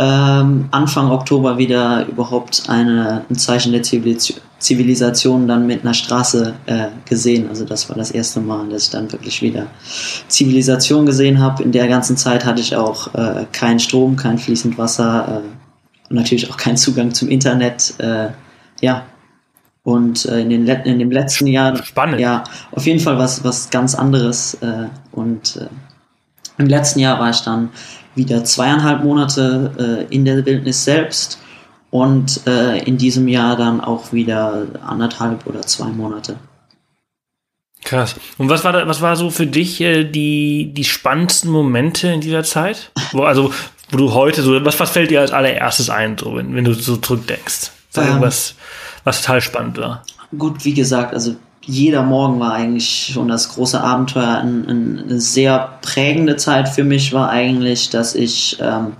[0.00, 6.86] ähm, Anfang Oktober wieder überhaupt eine, ein Zeichen der Zivilisation dann mit einer Straße äh,
[7.04, 7.48] gesehen.
[7.50, 9.66] Also das war das erste Mal, dass ich dann wirklich wieder
[10.28, 11.62] Zivilisation gesehen habe.
[11.62, 16.16] In der ganzen Zeit hatte ich auch äh, keinen Strom, kein fließend Wasser äh, und
[16.16, 17.92] natürlich auch keinen Zugang zum Internet.
[17.98, 18.28] Äh,
[18.80, 19.04] ja,
[19.82, 21.76] und äh, in, den in dem letzten Jahr.
[21.84, 22.20] Spannend.
[22.20, 24.54] Ja, auf jeden Fall was, was ganz anderes.
[24.62, 25.68] Äh, und äh,
[26.56, 27.68] im letzten Jahr war ich dann
[28.14, 31.38] wieder zweieinhalb Monate äh, in der Wildnis selbst
[31.90, 36.36] und äh, in diesem Jahr dann auch wieder anderthalb oder zwei Monate.
[37.82, 38.14] Krass.
[38.38, 42.20] Und was war da, was war so für dich äh, die, die spannendsten Momente in
[42.20, 42.92] dieser Zeit?
[43.12, 43.52] Wo, also,
[43.90, 46.74] wo du heute so, was, was fällt dir als allererstes ein, so, wenn, wenn du
[46.74, 47.70] so zurückdenkst?
[47.90, 48.54] So ähm, irgendwas,
[49.04, 50.02] was total spannend war.
[50.36, 54.38] Gut, wie gesagt, also jeder Morgen war eigentlich schon das große Abenteuer.
[54.38, 58.92] Ein, ein, eine sehr prägende Zeit für mich war eigentlich, dass ich, ähm,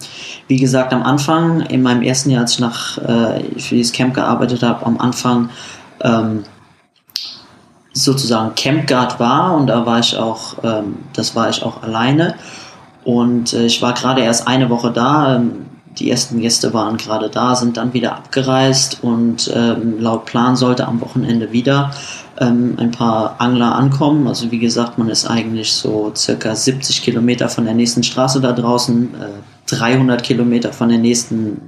[0.46, 4.14] wie gesagt, am Anfang, in meinem ersten Jahr, als ich nach, äh, für dieses Camp
[4.14, 5.49] gearbeitet habe, am Anfang
[6.03, 6.44] ähm,
[7.92, 12.35] sozusagen Campguard war und da war ich auch, ähm, das war ich auch alleine.
[13.05, 15.37] Und äh, ich war gerade erst eine Woche da.
[15.37, 15.66] Ähm,
[15.99, 20.87] die ersten Gäste waren gerade da, sind dann wieder abgereist und ähm, laut Plan sollte
[20.87, 21.90] am Wochenende wieder
[22.40, 24.26] ähm, ein paar Angler ankommen.
[24.26, 28.53] Also wie gesagt, man ist eigentlich so circa 70 Kilometer von der nächsten Straße da
[28.53, 29.26] draußen, äh,
[29.66, 31.61] 300 Kilometer von der nächsten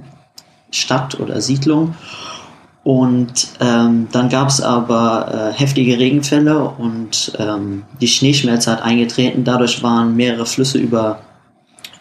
[0.71, 1.95] Stadt oder Siedlung.
[2.83, 9.45] Und ähm, dann gab es aber äh, heftige Regenfälle und ähm, die Schneeschmelze hat eingetreten.
[9.45, 11.19] Dadurch waren mehrere Flüsse über,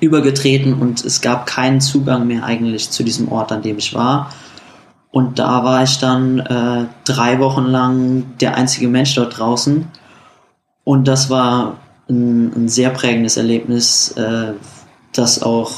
[0.00, 4.32] übergetreten und es gab keinen Zugang mehr eigentlich zu diesem Ort, an dem ich war.
[5.12, 9.86] Und da war ich dann äh, drei Wochen lang der einzige Mensch dort draußen.
[10.84, 11.76] Und das war
[12.08, 14.54] ein, ein sehr prägendes Erlebnis, äh,
[15.12, 15.72] das auch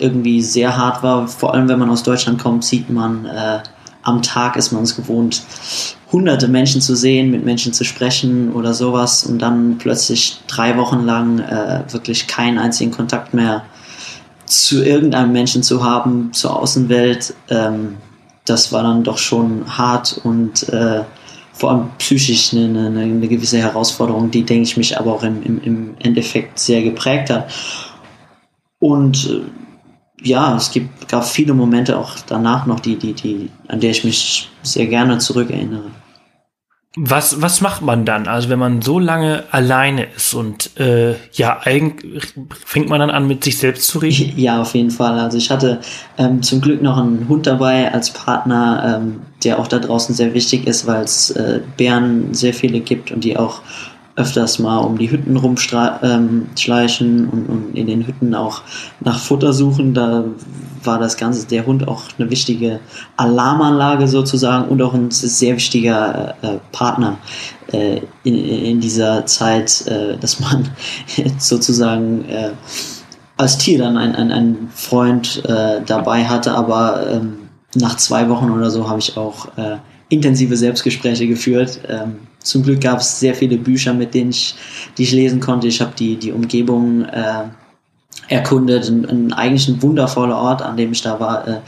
[0.00, 1.28] irgendwie sehr hart war.
[1.28, 3.60] Vor allem, wenn man aus Deutschland kommt, sieht man äh,
[4.02, 5.42] am Tag ist man es gewohnt,
[6.10, 11.04] hunderte Menschen zu sehen, mit Menschen zu sprechen oder sowas und dann plötzlich drei Wochen
[11.04, 13.64] lang äh, wirklich keinen einzigen Kontakt mehr
[14.44, 17.96] zu irgendeinem Menschen zu haben, zur Außenwelt, ähm,
[18.44, 21.02] das war dann doch schon hart und äh,
[21.52, 25.42] vor allem psychisch eine, eine, eine, gewisse Herausforderung, die, denke ich, mich aber auch im,
[25.42, 27.52] im, im Endeffekt sehr geprägt hat.
[28.78, 33.80] Und äh, ja, es gibt, gab viele Momente auch danach noch, die, die, die, an
[33.80, 35.90] der ich mich sehr gerne zurückerinnere.
[36.94, 38.28] Was, was macht man dann?
[38.28, 42.34] Also wenn man so lange alleine ist und äh, ja, eigentlich
[42.66, 44.34] fängt man dann an, mit sich selbst zu reden?
[44.36, 45.18] Ja, auf jeden Fall.
[45.18, 45.80] Also ich hatte
[46.18, 50.34] ähm, zum Glück noch einen Hund dabei als Partner, ähm, der auch da draußen sehr
[50.34, 53.62] wichtig ist, weil es äh, Bären sehr viele gibt und die auch
[54.16, 58.62] öfters mal um die Hütten rumschleichen ähm, und, und, in den Hütten auch
[59.00, 59.94] nach Futter suchen.
[59.94, 60.24] Da
[60.84, 62.80] war das Ganze, der Hund auch eine wichtige
[63.16, 67.18] Alarmanlage sozusagen und auch ein sehr wichtiger äh, Partner
[67.72, 70.68] äh, in, in, dieser Zeit, äh, dass man
[71.38, 72.50] sozusagen äh,
[73.36, 77.38] als Tier dann einen ein Freund äh, dabei hatte, aber ähm,
[77.74, 79.78] nach zwei Wochen oder so habe ich auch äh,
[80.10, 81.80] intensive Selbstgespräche geführt.
[81.88, 84.54] Ähm, zum Glück gab es sehr viele Bücher, mit denen ich,
[84.98, 85.66] die ich lesen konnte.
[85.68, 87.44] Ich habe die, die Umgebung äh,
[88.28, 88.88] erkundet.
[88.88, 91.46] Ein, ein, eigentlich ein wundervoller Ort, an dem ich da war.
[91.46, 91.60] Äh,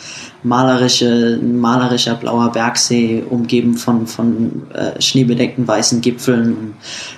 [0.42, 6.56] malerische, malerischer blauer Bergsee, umgeben von, von äh, schneebedeckten weißen Gipfeln.
[6.56, 6.74] Und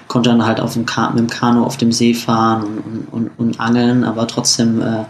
[0.08, 3.30] konnte dann halt auf dem Ka mit dem Kanu auf dem See fahren und, und,
[3.38, 5.04] und angeln, aber trotzdem äh,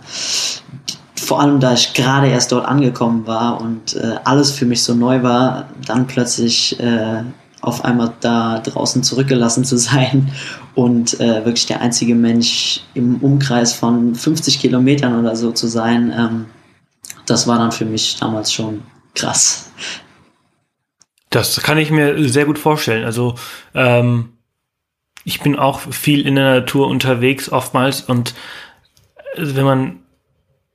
[1.14, 4.94] vor allem da ich gerade erst dort angekommen war und äh, alles für mich so
[4.94, 7.22] neu war, dann plötzlich äh,
[7.66, 10.33] auf einmal da draußen zurückgelassen zu sein
[10.74, 16.14] und äh, wirklich der einzige Mensch im Umkreis von 50 Kilometern oder so zu sein,
[16.16, 16.46] ähm,
[17.26, 18.83] das war dann für mich damals schon
[19.14, 19.72] krass.
[21.31, 23.05] Das kann ich mir sehr gut vorstellen.
[23.05, 23.35] Also
[23.74, 24.31] ähm,
[25.24, 28.35] ich bin auch viel in der Natur unterwegs oftmals und
[29.37, 29.98] wenn man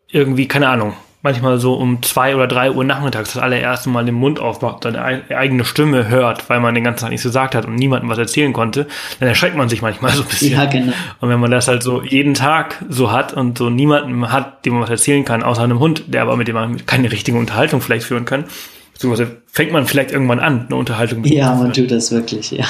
[0.09, 4.15] irgendwie, keine Ahnung, manchmal so um zwei oder drei Uhr nachmittags das allererste Mal den
[4.15, 7.75] Mund aufmacht, seine eigene Stimme hört, weil man den ganzen Tag nichts gesagt hat und
[7.75, 8.87] niemandem was erzählen konnte,
[9.19, 10.53] dann erschreckt man sich manchmal so ein bisschen.
[10.53, 10.93] Ja, genau.
[11.19, 14.73] Und wenn man das halt so jeden Tag so hat und so niemandem hat, dem
[14.73, 17.81] man was erzählen kann, außer einem Hund, der aber mit dem man keine richtige Unterhaltung
[17.81, 18.45] vielleicht führen kann,
[18.97, 19.15] so
[19.47, 22.65] fängt man vielleicht irgendwann an, eine Unterhaltung zu Ja, man tut das wirklich, ja.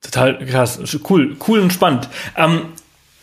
[0.00, 2.08] Total krass, cool, cool und spannend.
[2.36, 2.62] Ähm,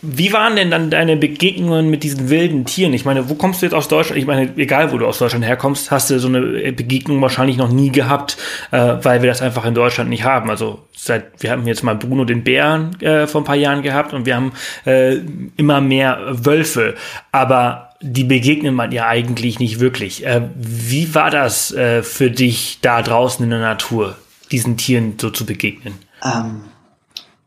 [0.05, 2.93] wie waren denn dann deine Begegnungen mit diesen wilden Tieren?
[2.93, 4.19] Ich meine, wo kommst du jetzt aus Deutschland?
[4.19, 7.69] Ich meine, egal wo du aus Deutschland herkommst, hast du so eine Begegnung wahrscheinlich noch
[7.69, 8.35] nie gehabt,
[8.71, 10.49] äh, weil wir das einfach in Deutschland nicht haben.
[10.49, 14.13] Also seit wir haben jetzt mal Bruno den Bären äh, vor ein paar Jahren gehabt
[14.13, 14.51] und wir haben
[14.85, 15.19] äh,
[15.55, 16.95] immer mehr Wölfe,
[17.31, 20.25] aber die begegnen man ja eigentlich nicht wirklich.
[20.25, 24.17] Äh, wie war das äh, für dich da draußen in der Natur,
[24.51, 25.93] diesen Tieren so zu begegnen?
[26.21, 26.61] Um ähm,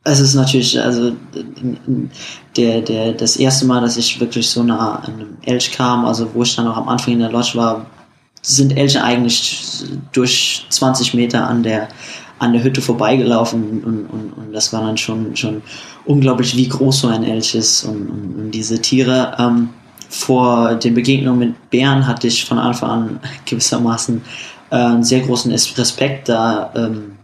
[0.08, 1.16] es ist natürlich, also
[2.56, 6.32] der, der, das erste Mal, dass ich wirklich so nah an einem Elch kam, also
[6.32, 7.86] wo ich dann noch am Anfang in der Lodge war,
[8.40, 11.88] sind Elche eigentlich durch 20 Meter an der,
[12.38, 15.60] an der Hütte vorbeigelaufen und, und, und das war dann schon, schon
[16.04, 19.34] unglaublich, wie groß so ein Elch ist und, und, und diese Tiere.
[19.40, 19.70] Ähm,
[20.08, 24.22] vor den Begegnungen mit Bären hatte ich von Anfang an gewissermaßen
[24.70, 27.16] äh, einen sehr großen Respekt, da ähm,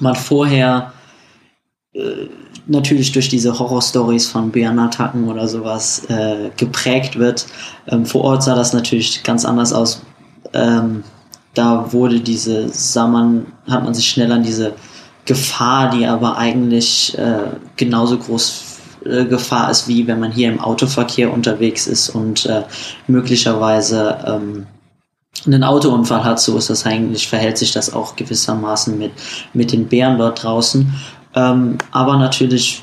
[0.00, 0.92] man vorher
[1.92, 2.28] äh,
[2.66, 7.46] natürlich durch diese Horrorstories von Bärenattacken oder sowas äh, geprägt wird.
[7.88, 10.02] Ähm, vor Ort sah das natürlich ganz anders aus.
[10.52, 11.02] Ähm,
[11.54, 14.74] da wurde diese, sah man, hat man sich schnell an diese
[15.24, 20.60] Gefahr, die aber eigentlich äh, genauso groß äh, Gefahr ist, wie wenn man hier im
[20.60, 22.62] Autoverkehr unterwegs ist und äh,
[23.06, 24.66] möglicherweise ähm,
[25.46, 29.12] einen Autounfall hat, so ist das eigentlich, verhält sich das auch gewissermaßen mit,
[29.54, 30.92] mit den Bären dort draußen.
[31.34, 32.82] Ähm, aber natürlich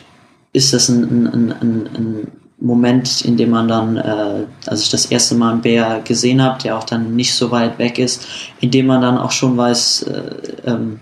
[0.54, 5.06] ist das ein, ein, ein, ein, Moment, in dem man dann, äh, als ich das
[5.06, 8.26] erste Mal einen Bär gesehen habe, der auch dann nicht so weit weg ist,
[8.62, 10.32] in dem man dann auch schon weiß, äh,
[10.66, 11.00] ähm,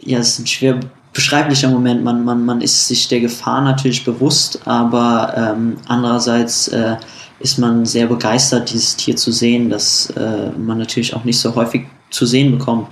[0.00, 0.80] ja, es ist ein schwer
[1.12, 2.02] beschreiblicher Moment.
[2.02, 6.96] Man, man, man ist sich der Gefahr natürlich bewusst, aber ähm, andererseits äh,
[7.40, 11.54] ist man sehr begeistert, dieses Tier zu sehen, das äh, man natürlich auch nicht so
[11.54, 12.88] häufig zu sehen bekommt.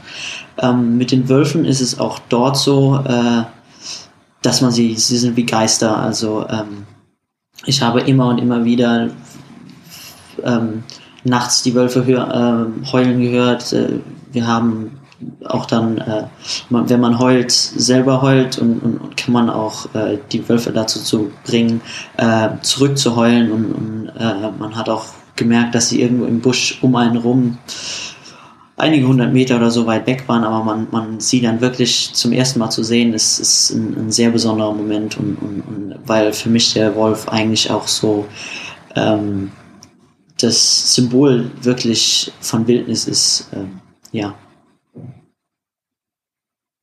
[0.58, 3.42] Ähm, mit den Wölfen ist es auch dort so, äh,
[4.42, 5.96] dass man sie, sie sind wie Geister.
[5.96, 6.86] Also ähm,
[7.66, 9.10] ich habe immer und immer wieder
[10.44, 10.84] ähm,
[11.24, 13.72] nachts die Wölfe hör, äh, heulen gehört.
[13.72, 14.00] Äh,
[14.32, 14.98] wir haben
[15.44, 16.24] auch dann, äh,
[16.70, 20.72] man, wenn man heult, selber heult und, und, und kann man auch äh, die Wölfe
[20.72, 21.80] dazu zu bringen,
[22.16, 26.94] äh, zurückzuheulen und, und äh, man hat auch gemerkt, dass sie irgendwo im Busch um
[26.96, 27.58] einen rum
[28.78, 32.32] einige hundert Meter oder so weit weg waren, aber man, man sie dann wirklich zum
[32.32, 36.32] ersten Mal zu sehen, ist, ist ein, ein sehr besonderer Moment und, und, und, weil
[36.32, 38.26] für mich der Wolf eigentlich auch so
[38.94, 39.50] ähm,
[40.40, 43.80] das Symbol wirklich von Wildnis ist, ähm,
[44.12, 44.34] ja.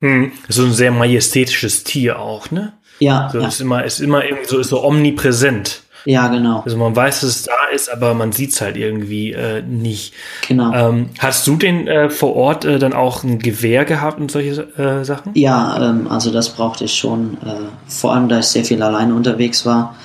[0.02, 0.32] Hm.
[0.50, 2.74] So ein sehr majestätisches Tier auch, ne?
[3.00, 3.30] Ja.
[3.32, 3.48] So ja.
[3.48, 5.84] ist immer, ist immer irgendwie so, ist so omnipräsent.
[6.06, 6.62] Ja, genau.
[6.64, 10.14] Also man weiß, dass es da ist, aber man sieht es halt irgendwie äh, nicht.
[10.48, 10.72] Genau.
[10.72, 14.62] Ähm, hast du denn äh, vor Ort äh, dann auch ein Gewehr gehabt und solche
[14.78, 15.32] äh, Sachen?
[15.34, 17.38] Ja, ähm, also das brauchte ich schon.
[17.44, 17.56] Äh,
[17.88, 19.96] vor allem, da ich sehr viel alleine unterwegs war.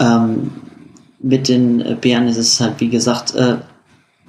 [0.00, 0.50] Ähm,
[1.20, 3.56] mit den Bären ist es halt, wie gesagt, äh,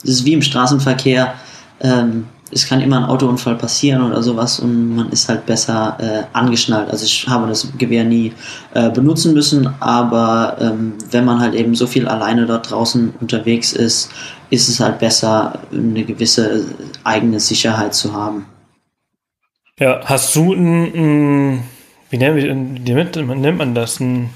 [0.04, 1.34] es ist wie im Straßenverkehr.
[1.82, 6.24] Ähm, es kann immer ein Autounfall passieren oder sowas und man ist halt besser äh,
[6.34, 6.90] angeschnallt.
[6.90, 8.34] Also ich habe das Gewehr nie
[8.74, 13.74] äh, benutzen müssen, aber ähm, wenn man halt eben so viel alleine dort draußen unterwegs
[13.74, 14.10] ist,
[14.50, 16.66] ist es halt besser, eine gewisse
[17.04, 18.46] eigene Sicherheit zu haben.
[19.80, 21.64] Ja, hast du ein, ein
[22.10, 24.30] wie nennt, nennt man das, ein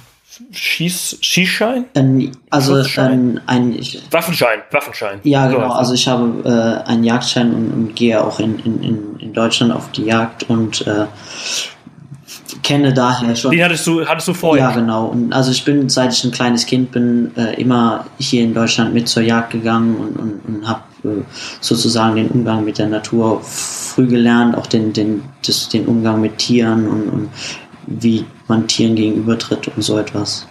[0.52, 1.86] Schieß, Schießschein?
[1.94, 5.20] Ähm, also ein, ein ich, Waffenschein, Waffenschein.
[5.24, 5.67] Ja, genau.
[5.67, 9.74] So also ich habe äh, einen Jagdschein und, und gehe auch in, in, in Deutschland
[9.74, 11.06] auf die Jagd und äh,
[12.63, 13.52] kenne daher schon.
[13.52, 14.70] Den hattest du, hattest du vorher?
[14.70, 15.08] Ja, genau.
[15.08, 18.94] Und also ich bin, seit ich ein kleines Kind bin, äh, immer hier in Deutschland
[18.94, 21.24] mit zur Jagd gegangen und, und, und habe äh,
[21.60, 26.38] sozusagen den Umgang mit der Natur früh gelernt, auch den, den, das, den Umgang mit
[26.38, 27.30] Tieren und, und
[27.88, 30.47] wie man Tieren gegenübertritt und so etwas.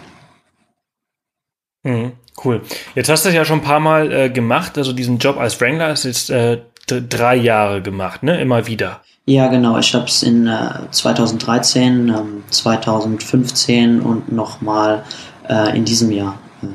[1.82, 2.12] Mhm,
[2.44, 2.62] cool.
[2.94, 5.60] Jetzt hast du es ja schon ein paar Mal äh, gemacht, also diesen Job als
[5.60, 8.40] Wrangler ist jetzt äh, drei Jahre gemacht, ne?
[8.40, 9.00] Immer wieder.
[9.26, 9.78] Ja, genau.
[9.78, 15.04] Ich habe es in äh, 2013, ähm, 2015 und nochmal
[15.48, 16.66] äh, in diesem Jahr äh,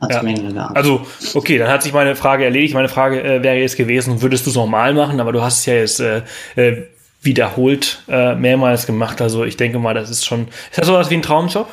[0.00, 0.22] als ja.
[0.22, 0.74] Wrangler.
[0.74, 2.74] Also, okay, dann hat sich meine Frage erledigt.
[2.74, 5.20] Meine Frage äh, wäre jetzt gewesen, würdest du es nochmal machen?
[5.20, 6.22] Aber du hast es ja jetzt äh,
[6.56, 6.88] äh,
[7.26, 9.20] wiederholt äh, mehrmals gemacht.
[9.20, 10.48] Also ich denke mal, das ist schon.
[10.70, 11.68] Ist das sowas wie ein Traumjob?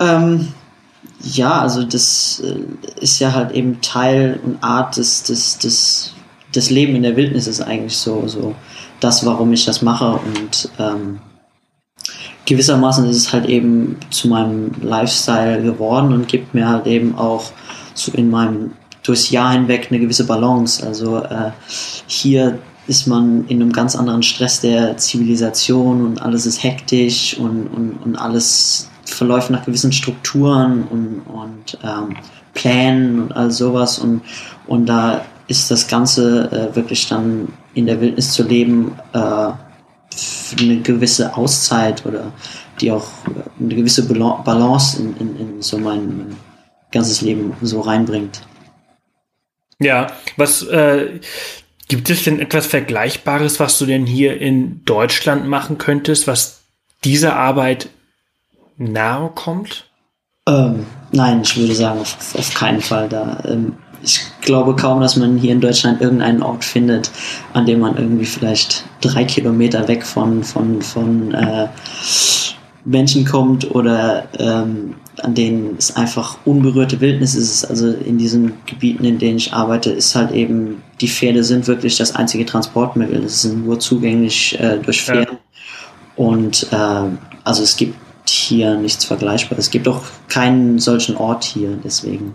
[0.00, 0.52] Ähm,
[1.22, 6.14] ja, also das äh, ist ja halt eben Teil und Art des, des, des,
[6.54, 8.54] des Leben in der Wildnis ist eigentlich so, so
[9.00, 10.20] das, warum ich das mache.
[10.24, 11.18] Und ähm,
[12.46, 17.50] gewissermaßen ist es halt eben zu meinem Lifestyle geworden und gibt mir halt eben auch
[17.94, 20.86] so in meinem durchs Jahr hinweg eine gewisse Balance.
[20.86, 21.50] Also äh,
[22.06, 27.66] hier ist man in einem ganz anderen Stress der Zivilisation und alles ist hektisch und,
[27.68, 32.16] und, und alles verläuft nach gewissen Strukturen und, und ähm,
[32.54, 34.22] Plänen und all sowas und,
[34.66, 40.80] und da ist das Ganze äh, wirklich dann in der Wildnis zu leben äh, eine
[40.82, 42.32] gewisse Auszeit oder
[42.80, 43.06] die auch
[43.58, 46.36] eine gewisse Balance in, in, in so mein, mein
[46.90, 48.40] ganzes Leben so reinbringt.
[49.80, 51.20] Ja, was äh,
[51.88, 56.60] Gibt es denn etwas Vergleichbares, was du denn hier in Deutschland machen könntest, was
[57.02, 57.88] dieser Arbeit
[58.76, 59.86] nahe kommt?
[60.46, 63.08] Ähm, nein, ich würde sagen, auf, auf keinen Fall.
[63.08, 67.10] Da, ähm, ich glaube kaum, dass man hier in Deutschland irgendeinen Ort findet,
[67.52, 71.68] an dem man irgendwie vielleicht drei Kilometer weg von, von, von äh,
[72.84, 77.64] Menschen kommt oder ähm, an denen es einfach unberührte Wildnis ist.
[77.64, 81.96] Also in diesen Gebieten, in denen ich arbeite, ist halt eben, die Pferde sind wirklich
[81.96, 83.20] das einzige Transportmittel.
[83.20, 85.32] Das sind nur zugänglich äh, durch Pferde.
[85.32, 85.38] Ja.
[86.16, 87.04] Und äh,
[87.44, 87.96] also es gibt
[88.28, 89.66] hier nichts Vergleichbares.
[89.66, 92.34] Es gibt auch keinen solchen Ort hier, deswegen.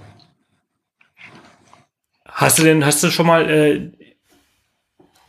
[2.26, 3.92] Hast du denn, hast du schon mal äh,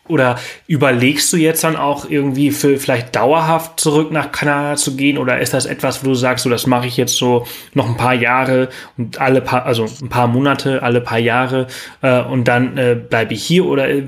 [0.09, 5.19] oder überlegst du jetzt dann auch irgendwie für vielleicht dauerhaft zurück nach Kanada zu gehen
[5.19, 7.97] oder ist das etwas, wo du sagst, so das mache ich jetzt so noch ein
[7.97, 11.67] paar Jahre und alle paar, also ein paar Monate, alle paar Jahre
[12.03, 14.03] äh, und dann äh, bleibe ich hier oder äh,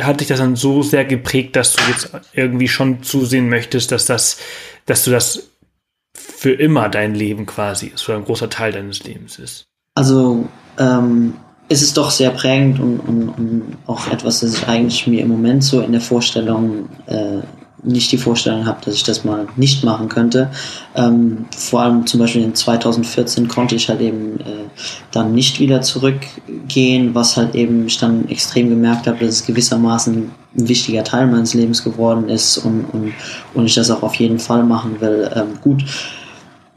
[0.00, 4.06] hat dich das dann so sehr geprägt, dass du jetzt irgendwie schon zusehen möchtest, dass
[4.06, 4.38] das,
[4.86, 5.50] dass du das
[6.14, 9.66] für immer dein Leben quasi ist oder ein großer Teil deines Lebens ist?
[9.94, 10.48] Also
[10.78, 11.34] ähm,
[11.68, 15.28] ist es doch sehr prägend und, und, und, auch etwas, das ich eigentlich mir im
[15.28, 17.40] Moment so in der Vorstellung äh,
[17.82, 20.50] nicht die Vorstellung habe, dass ich das mal nicht machen könnte.
[20.96, 24.68] Ähm, vor allem zum Beispiel in 2014 konnte ich halt eben äh,
[25.12, 30.30] dann nicht wieder zurückgehen, was halt eben ich dann extrem gemerkt habe, dass es gewissermaßen
[30.56, 33.12] ein wichtiger Teil meines Lebens geworden ist und, und,
[33.54, 35.30] und ich das auch auf jeden Fall machen will.
[35.34, 35.84] Ähm, gut,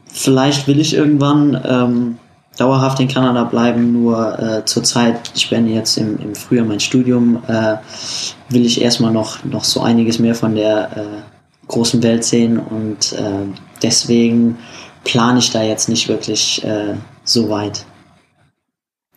[0.06, 2.18] vielleicht will ich irgendwann ähm,
[2.56, 7.42] dauerhaft in Kanada bleiben, nur äh, zurzeit, ich beende jetzt im, im Frühjahr mein Studium,
[7.48, 7.76] äh,
[8.48, 13.12] will ich erstmal noch, noch so einiges mehr von der äh, großen Welt sehen und
[13.12, 13.46] äh,
[13.82, 14.58] deswegen
[15.04, 16.94] plane ich da jetzt nicht wirklich äh,
[17.24, 17.86] so weit.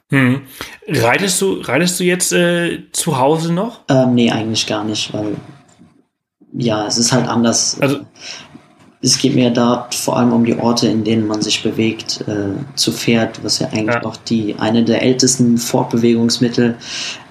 [0.10, 0.42] Hm.
[0.88, 3.82] Reitest du, reitest du jetzt äh, zu Hause noch?
[3.90, 5.36] Ähm, nee, eigentlich gar nicht, weil
[6.58, 7.78] ja, es ist halt anders.
[7.82, 8.00] Also
[9.06, 12.56] es geht mir da vor allem um die Orte, in denen man sich bewegt, äh,
[12.76, 14.04] zu Pferd, was ja eigentlich ja.
[14.04, 16.76] auch die eine der ältesten Fortbewegungsmittel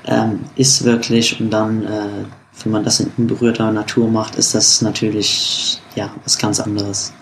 [0.07, 1.41] ähm, ist wirklich.
[1.41, 2.25] Und dann, äh,
[2.62, 7.12] wenn man das in unberührter Natur macht, ist das natürlich ja was ganz anderes.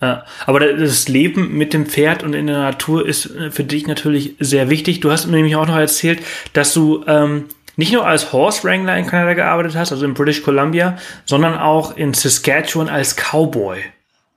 [0.00, 3.88] Ja, aber das Leben mit dem Pferd und in der Natur ist äh, für dich
[3.88, 5.00] natürlich sehr wichtig.
[5.00, 6.20] Du hast mir nämlich auch noch erzählt,
[6.52, 7.46] dass du ähm,
[7.76, 11.96] nicht nur als Horse Wrangler in Kanada gearbeitet hast, also in British Columbia, sondern auch
[11.96, 13.78] in Saskatchewan als Cowboy.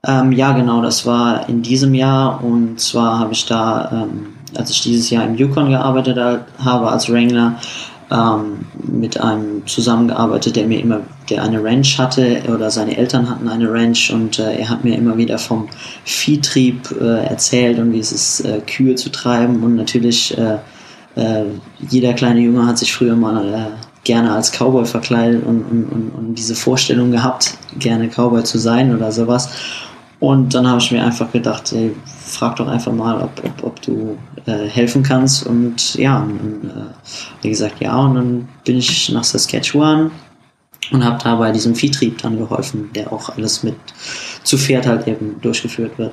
[0.06, 4.70] Ähm, ja, genau, das war in diesem Jahr und zwar habe ich da, ähm, als
[4.70, 6.18] ich dieses Jahr im Yukon gearbeitet
[6.64, 7.56] habe als Wrangler,
[8.10, 13.48] ähm, mit einem zusammengearbeitet, der mir immer, der eine Ranch hatte oder seine Eltern hatten
[13.48, 15.68] eine Ranch und äh, er hat mir immer wieder vom
[16.04, 20.36] Viehtrieb äh, erzählt und wie es ist, äh, Kühe zu treiben und natürlich
[21.16, 21.44] äh,
[21.88, 23.66] jeder kleine Junge hat sich früher mal äh,
[24.04, 28.94] gerne als Cowboy verkleidet und, und, und, und, diese Vorstellung gehabt, gerne Cowboy zu sein
[28.94, 29.50] oder sowas.
[30.20, 33.82] Und dann habe ich mir einfach gedacht, ey, frag doch einfach mal, ob, ob, ob
[33.82, 35.46] du äh, helfen kannst.
[35.46, 37.96] Und ja, und, äh, wie gesagt, ja.
[37.96, 40.10] Und dann bin ich nach Saskatchewan
[40.92, 43.76] und habe da bei diesem Viehtrieb dann geholfen, der auch alles mit
[44.42, 46.12] zu Pferd halt eben durchgeführt wird.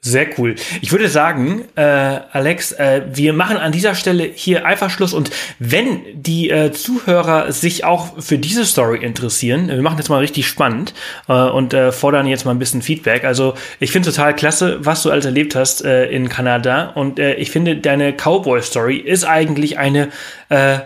[0.00, 0.54] Sehr cool.
[0.80, 5.12] Ich würde sagen, äh, Alex, äh, wir machen an dieser Stelle hier einfach Schluss.
[5.12, 10.20] Und wenn die äh, Zuhörer sich auch für diese Story interessieren, wir machen das mal
[10.20, 10.94] richtig spannend
[11.28, 13.24] äh, und äh, fordern jetzt mal ein bisschen Feedback.
[13.24, 16.90] Also ich finde total klasse, was du alles erlebt hast äh, in Kanada.
[16.90, 20.10] Und äh, ich finde, deine Cowboy-Story ist eigentlich eine
[20.48, 20.78] äh,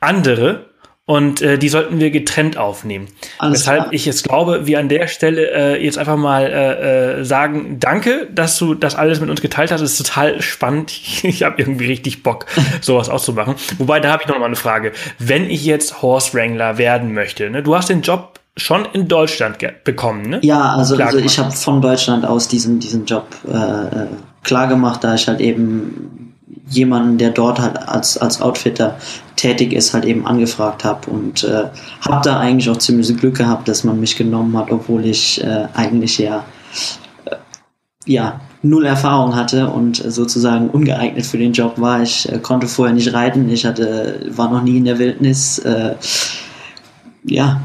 [0.00, 0.69] andere
[1.10, 3.08] und äh, die sollten wir getrennt aufnehmen.
[3.38, 3.92] Alles Weshalb klar.
[3.92, 8.28] ich jetzt glaube, wir an der Stelle äh, jetzt einfach mal äh, äh, sagen, danke,
[8.32, 9.80] dass du das alles mit uns geteilt hast.
[9.80, 10.92] Das ist total spannend.
[11.22, 12.46] Ich habe irgendwie richtig Bock,
[12.80, 13.56] sowas auszumachen.
[13.78, 14.92] Wobei, da habe ich noch mal eine Frage.
[15.18, 19.58] Wenn ich jetzt Horse Wrangler werden möchte, ne, du hast den Job schon in Deutschland
[19.82, 20.38] bekommen, ne?
[20.42, 24.06] Ja, also, also ich habe von Deutschland aus diesen, diesen Job äh, äh
[24.44, 26.29] klar gemacht, da ich halt eben
[26.70, 28.96] jemanden, der dort halt als, als Outfitter
[29.36, 31.64] tätig ist, halt eben angefragt habe und äh,
[32.00, 35.66] habe da eigentlich auch ziemlich Glück gehabt, dass man mich genommen hat, obwohl ich äh,
[35.74, 36.44] eigentlich ja
[37.26, 37.36] äh,
[38.06, 42.02] ja null Erfahrung hatte und sozusagen ungeeignet für den Job war.
[42.02, 45.58] Ich äh, konnte vorher nicht reiten, ich hatte war noch nie in der Wildnis.
[45.60, 45.94] Äh,
[47.24, 47.60] ja,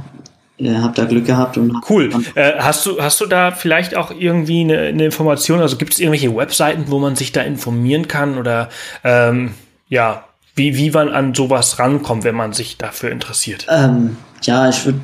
[0.57, 2.09] äh, habe da Glück gehabt und cool.
[2.35, 5.59] Äh, hast du hast du da vielleicht auch irgendwie eine, eine Information?
[5.59, 8.69] Also gibt es irgendwelche Webseiten, wo man sich da informieren kann oder
[9.03, 9.51] ähm,
[9.89, 10.23] ja,
[10.55, 13.67] wie wie man an sowas rankommt, wenn man sich dafür interessiert?
[13.69, 14.99] Ähm, ja, ich würde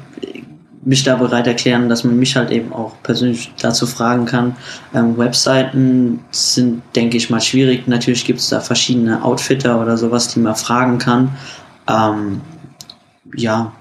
[0.84, 4.56] mich da bereit erklären, dass man mich halt eben auch persönlich dazu fragen kann.
[4.95, 7.88] Ähm, Webseiten sind, denke ich mal, schwierig.
[7.88, 11.38] Natürlich gibt es da verschiedene Outfitter oder sowas, die man fragen kann.
[11.88, 12.41] Ähm,
[13.36, 13.74] ja,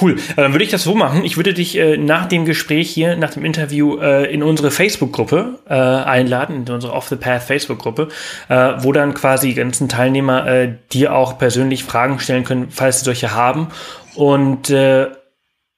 [0.00, 0.16] Cool.
[0.34, 1.24] Dann würde ich das so machen.
[1.24, 5.60] Ich würde dich äh, nach dem Gespräch hier, nach dem Interview, äh, in unsere Facebook-Gruppe
[5.68, 8.08] äh, einladen, in unsere Off the Path Facebook-Gruppe,
[8.48, 13.00] äh, wo dann quasi die ganzen Teilnehmer äh, dir auch persönlich Fragen stellen können, falls
[13.00, 13.68] sie solche haben.
[14.16, 15.10] Und äh,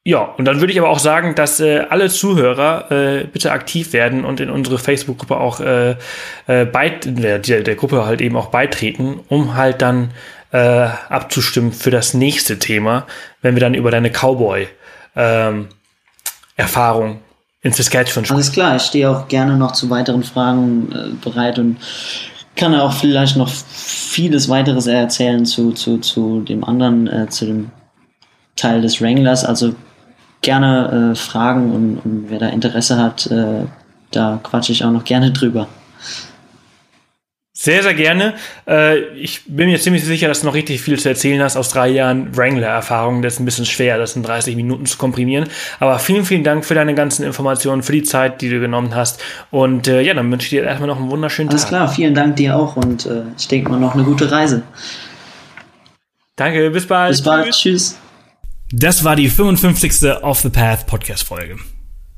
[0.06, 3.92] ja, und dann würde ich aber auch sagen, dass äh, alle Zuhörer äh, bitte aktiv
[3.92, 5.96] werden und in unsere Facebook-Gruppe auch äh,
[6.46, 10.12] äh, bei der, der Gruppe halt eben auch beitreten, um halt dann
[10.52, 13.06] äh, abzustimmen für das nächste Thema,
[13.42, 17.18] wenn wir dann über deine Cowboy-Erfahrung ähm,
[17.62, 18.36] in Saskatchewan sprechen.
[18.36, 21.78] Alles klar, ich stehe auch gerne noch zu weiteren Fragen äh, bereit und
[22.54, 27.70] kann auch vielleicht noch vieles weiteres erzählen zu, zu, zu dem anderen, äh, zu dem
[28.56, 29.44] Teil des Wranglers.
[29.44, 29.74] Also
[30.40, 33.66] gerne äh, fragen und, und, wer da Interesse hat, äh,
[34.10, 35.68] da quatsche ich auch noch gerne drüber.
[37.58, 38.34] Sehr, sehr gerne.
[38.68, 41.70] Äh, ich bin mir ziemlich sicher, dass du noch richtig viel zu erzählen hast aus
[41.70, 43.22] drei Jahren Wrangler-Erfahrung.
[43.22, 45.48] Das ist ein bisschen schwer, das in 30 Minuten zu komprimieren.
[45.80, 49.22] Aber vielen, vielen Dank für deine ganzen Informationen, für die Zeit, die du genommen hast.
[49.50, 51.72] Und äh, ja, dann wünsche ich dir erstmal noch einen wunderschönen Alles Tag.
[51.72, 54.62] Alles klar, vielen Dank dir auch und äh, ich denke mal noch eine gute Reise.
[56.36, 57.12] Danke, bis bald.
[57.12, 57.58] Bis bald, tschüss.
[57.58, 57.98] tschüss.
[58.70, 60.22] Das war die 55.
[60.22, 61.56] Off the Path Podcast Folge.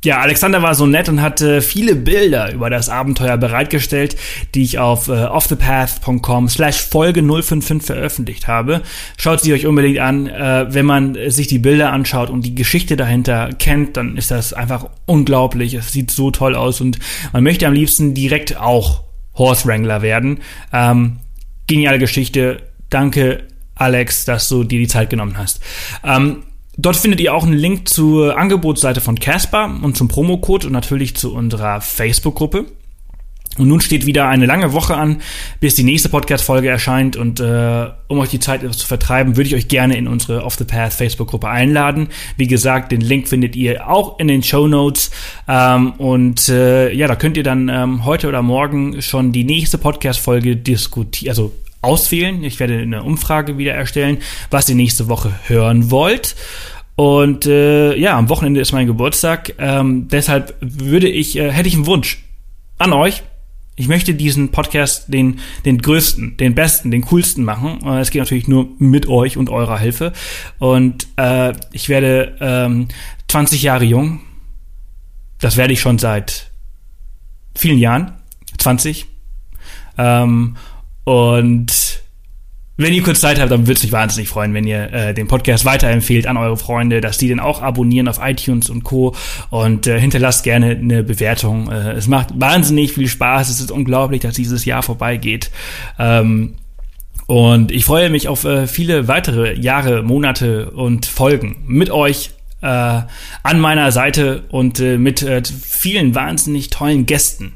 [0.05, 4.16] Ja, Alexander war so nett und hat äh, viele Bilder über das Abenteuer bereitgestellt,
[4.55, 8.82] die ich auf äh, offthepath.com slash Folge 055 veröffentlicht habe.
[9.16, 10.28] Schaut sie euch unbedingt an.
[10.28, 14.53] Äh, wenn man sich die Bilder anschaut und die Geschichte dahinter kennt, dann ist das
[14.53, 15.74] einfach unglaublich.
[15.74, 17.01] Es sieht so toll aus und
[17.32, 19.03] man möchte am liebsten direkt auch
[19.34, 20.38] Horse Wrangler werden.
[20.72, 21.18] Ähm,
[21.66, 22.62] geniale Geschichte.
[22.88, 25.61] Danke, Alex, dass du dir die Zeit genommen hast.
[26.05, 26.44] Ähm,
[26.80, 31.16] Dort findet ihr auch einen Link zur Angebotsseite von Casper und zum Promocode und natürlich
[31.16, 32.66] zu unserer Facebook-Gruppe.
[33.58, 35.20] Und nun steht wieder eine lange Woche an,
[35.58, 37.16] bis die nächste Podcast-Folge erscheint.
[37.16, 40.44] Und äh, um euch die Zeit etwas zu vertreiben, würde ich euch gerne in unsere
[40.44, 42.10] Off the Path Facebook-Gruppe einladen.
[42.36, 45.10] Wie gesagt, den Link findet ihr auch in den Show Notes.
[45.48, 49.78] Ähm, und äh, ja, da könnt ihr dann ähm, heute oder morgen schon die nächste
[49.78, 52.42] Podcast-Folge diskutieren, also auswählen.
[52.44, 54.18] Ich werde eine Umfrage wieder erstellen,
[54.50, 56.36] was ihr nächste Woche hören wollt.
[56.96, 59.54] Und äh, ja, am Wochenende ist mein Geburtstag.
[59.58, 62.24] Ähm, deshalb würde ich, äh, hätte ich einen Wunsch
[62.78, 63.22] an euch.
[63.76, 67.78] Ich möchte diesen Podcast den, den größten, den besten, den coolsten machen.
[67.78, 70.12] Und es geht natürlich nur mit euch und eurer Hilfe.
[70.58, 72.88] Und äh, ich werde ähm,
[73.28, 74.20] 20 Jahre jung.
[75.38, 76.50] Das werde ich schon seit
[77.54, 78.14] vielen Jahren.
[78.58, 79.06] 20.
[79.96, 80.56] Ähm,
[81.09, 82.02] und
[82.76, 85.26] wenn ihr kurz Zeit habt, dann würde es mich wahnsinnig freuen, wenn ihr äh, den
[85.26, 89.16] Podcast weiterempfehlt an eure Freunde, dass die den auch abonnieren auf iTunes und Co.
[89.48, 91.72] Und äh, hinterlasst gerne eine Bewertung.
[91.72, 93.48] Äh, es macht wahnsinnig viel Spaß.
[93.48, 95.50] Es ist unglaublich, dass dieses Jahr vorbeigeht.
[95.98, 96.56] Ähm,
[97.26, 102.66] und ich freue mich auf äh, viele weitere Jahre, Monate und Folgen mit euch äh,
[102.66, 107.54] an meiner Seite und äh, mit äh, vielen wahnsinnig tollen Gästen.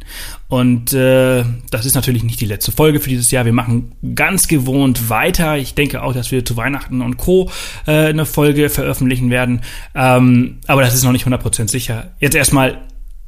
[0.53, 3.46] Und äh, das ist natürlich nicht die letzte Folge für dieses Jahr.
[3.46, 5.57] Wir machen ganz gewohnt weiter.
[5.57, 7.50] Ich denke auch, dass wir zu Weihnachten und Co.
[7.86, 9.62] Äh, eine Folge veröffentlichen werden.
[9.94, 12.11] Ähm, aber das ist noch nicht 100% sicher.
[12.20, 12.82] Jetzt erstmal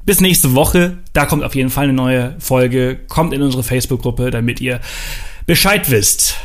[0.05, 0.99] bis nächste Woche.
[1.14, 3.01] Da kommt auf jeden Fall eine neue Folge.
[3.09, 4.81] Kommt in unsere Facebook-Gruppe, damit ihr
[5.47, 6.37] Bescheid wisst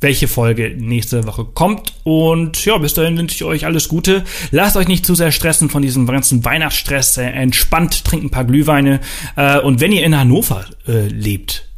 [0.00, 1.94] welche Folge nächste Woche kommt.
[2.04, 4.24] Und ja, bis dahin wünsche ich euch alles Gute.
[4.50, 7.16] Lasst euch nicht zu sehr stressen von diesem ganzen Weihnachtsstress.
[7.18, 9.00] Äh, entspannt, trinkt ein paar Glühweine.
[9.36, 11.68] Äh, und wenn ihr in Hannover äh, lebt,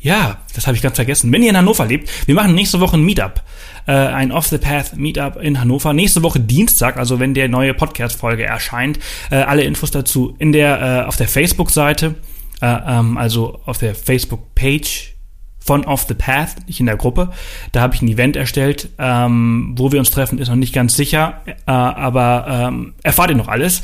[0.00, 1.32] ja, das habe ich ganz vergessen.
[1.32, 3.42] Wenn ihr in Hannover lebt, wir machen nächste Woche ein Meetup.
[3.86, 5.92] Äh, ein Off the Path Meetup in Hannover.
[5.92, 9.00] Nächste Woche Dienstag, also wenn der neue Podcast-Folge erscheint.
[9.30, 12.14] Äh, alle Infos dazu in der, äh, auf der Facebook-Seite,
[12.60, 15.17] äh, ähm, also auf der Facebook-Page
[15.58, 17.30] von Off the Path, nicht in der Gruppe.
[17.72, 20.96] Da habe ich ein Event erstellt, ähm, wo wir uns treffen, ist noch nicht ganz
[20.96, 23.82] sicher, äh, aber ähm, erfahrt ihr noch alles.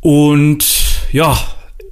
[0.00, 0.64] Und
[1.12, 1.38] ja,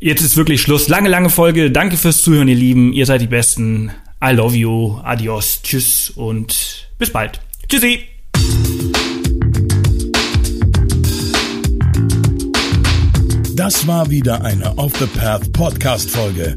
[0.01, 0.89] jetzt ist wirklich Schluss.
[0.89, 1.71] Lange, lange Folge.
[1.71, 2.93] Danke fürs Zuhören, ihr Lieben.
[2.93, 3.91] Ihr seid die Besten.
[4.25, 4.99] I love you.
[5.03, 5.61] Adios.
[5.63, 7.41] Tschüss und bis bald.
[7.69, 8.01] Tschüssi.
[13.55, 16.57] Das war wieder eine Off the Path Podcast Folge.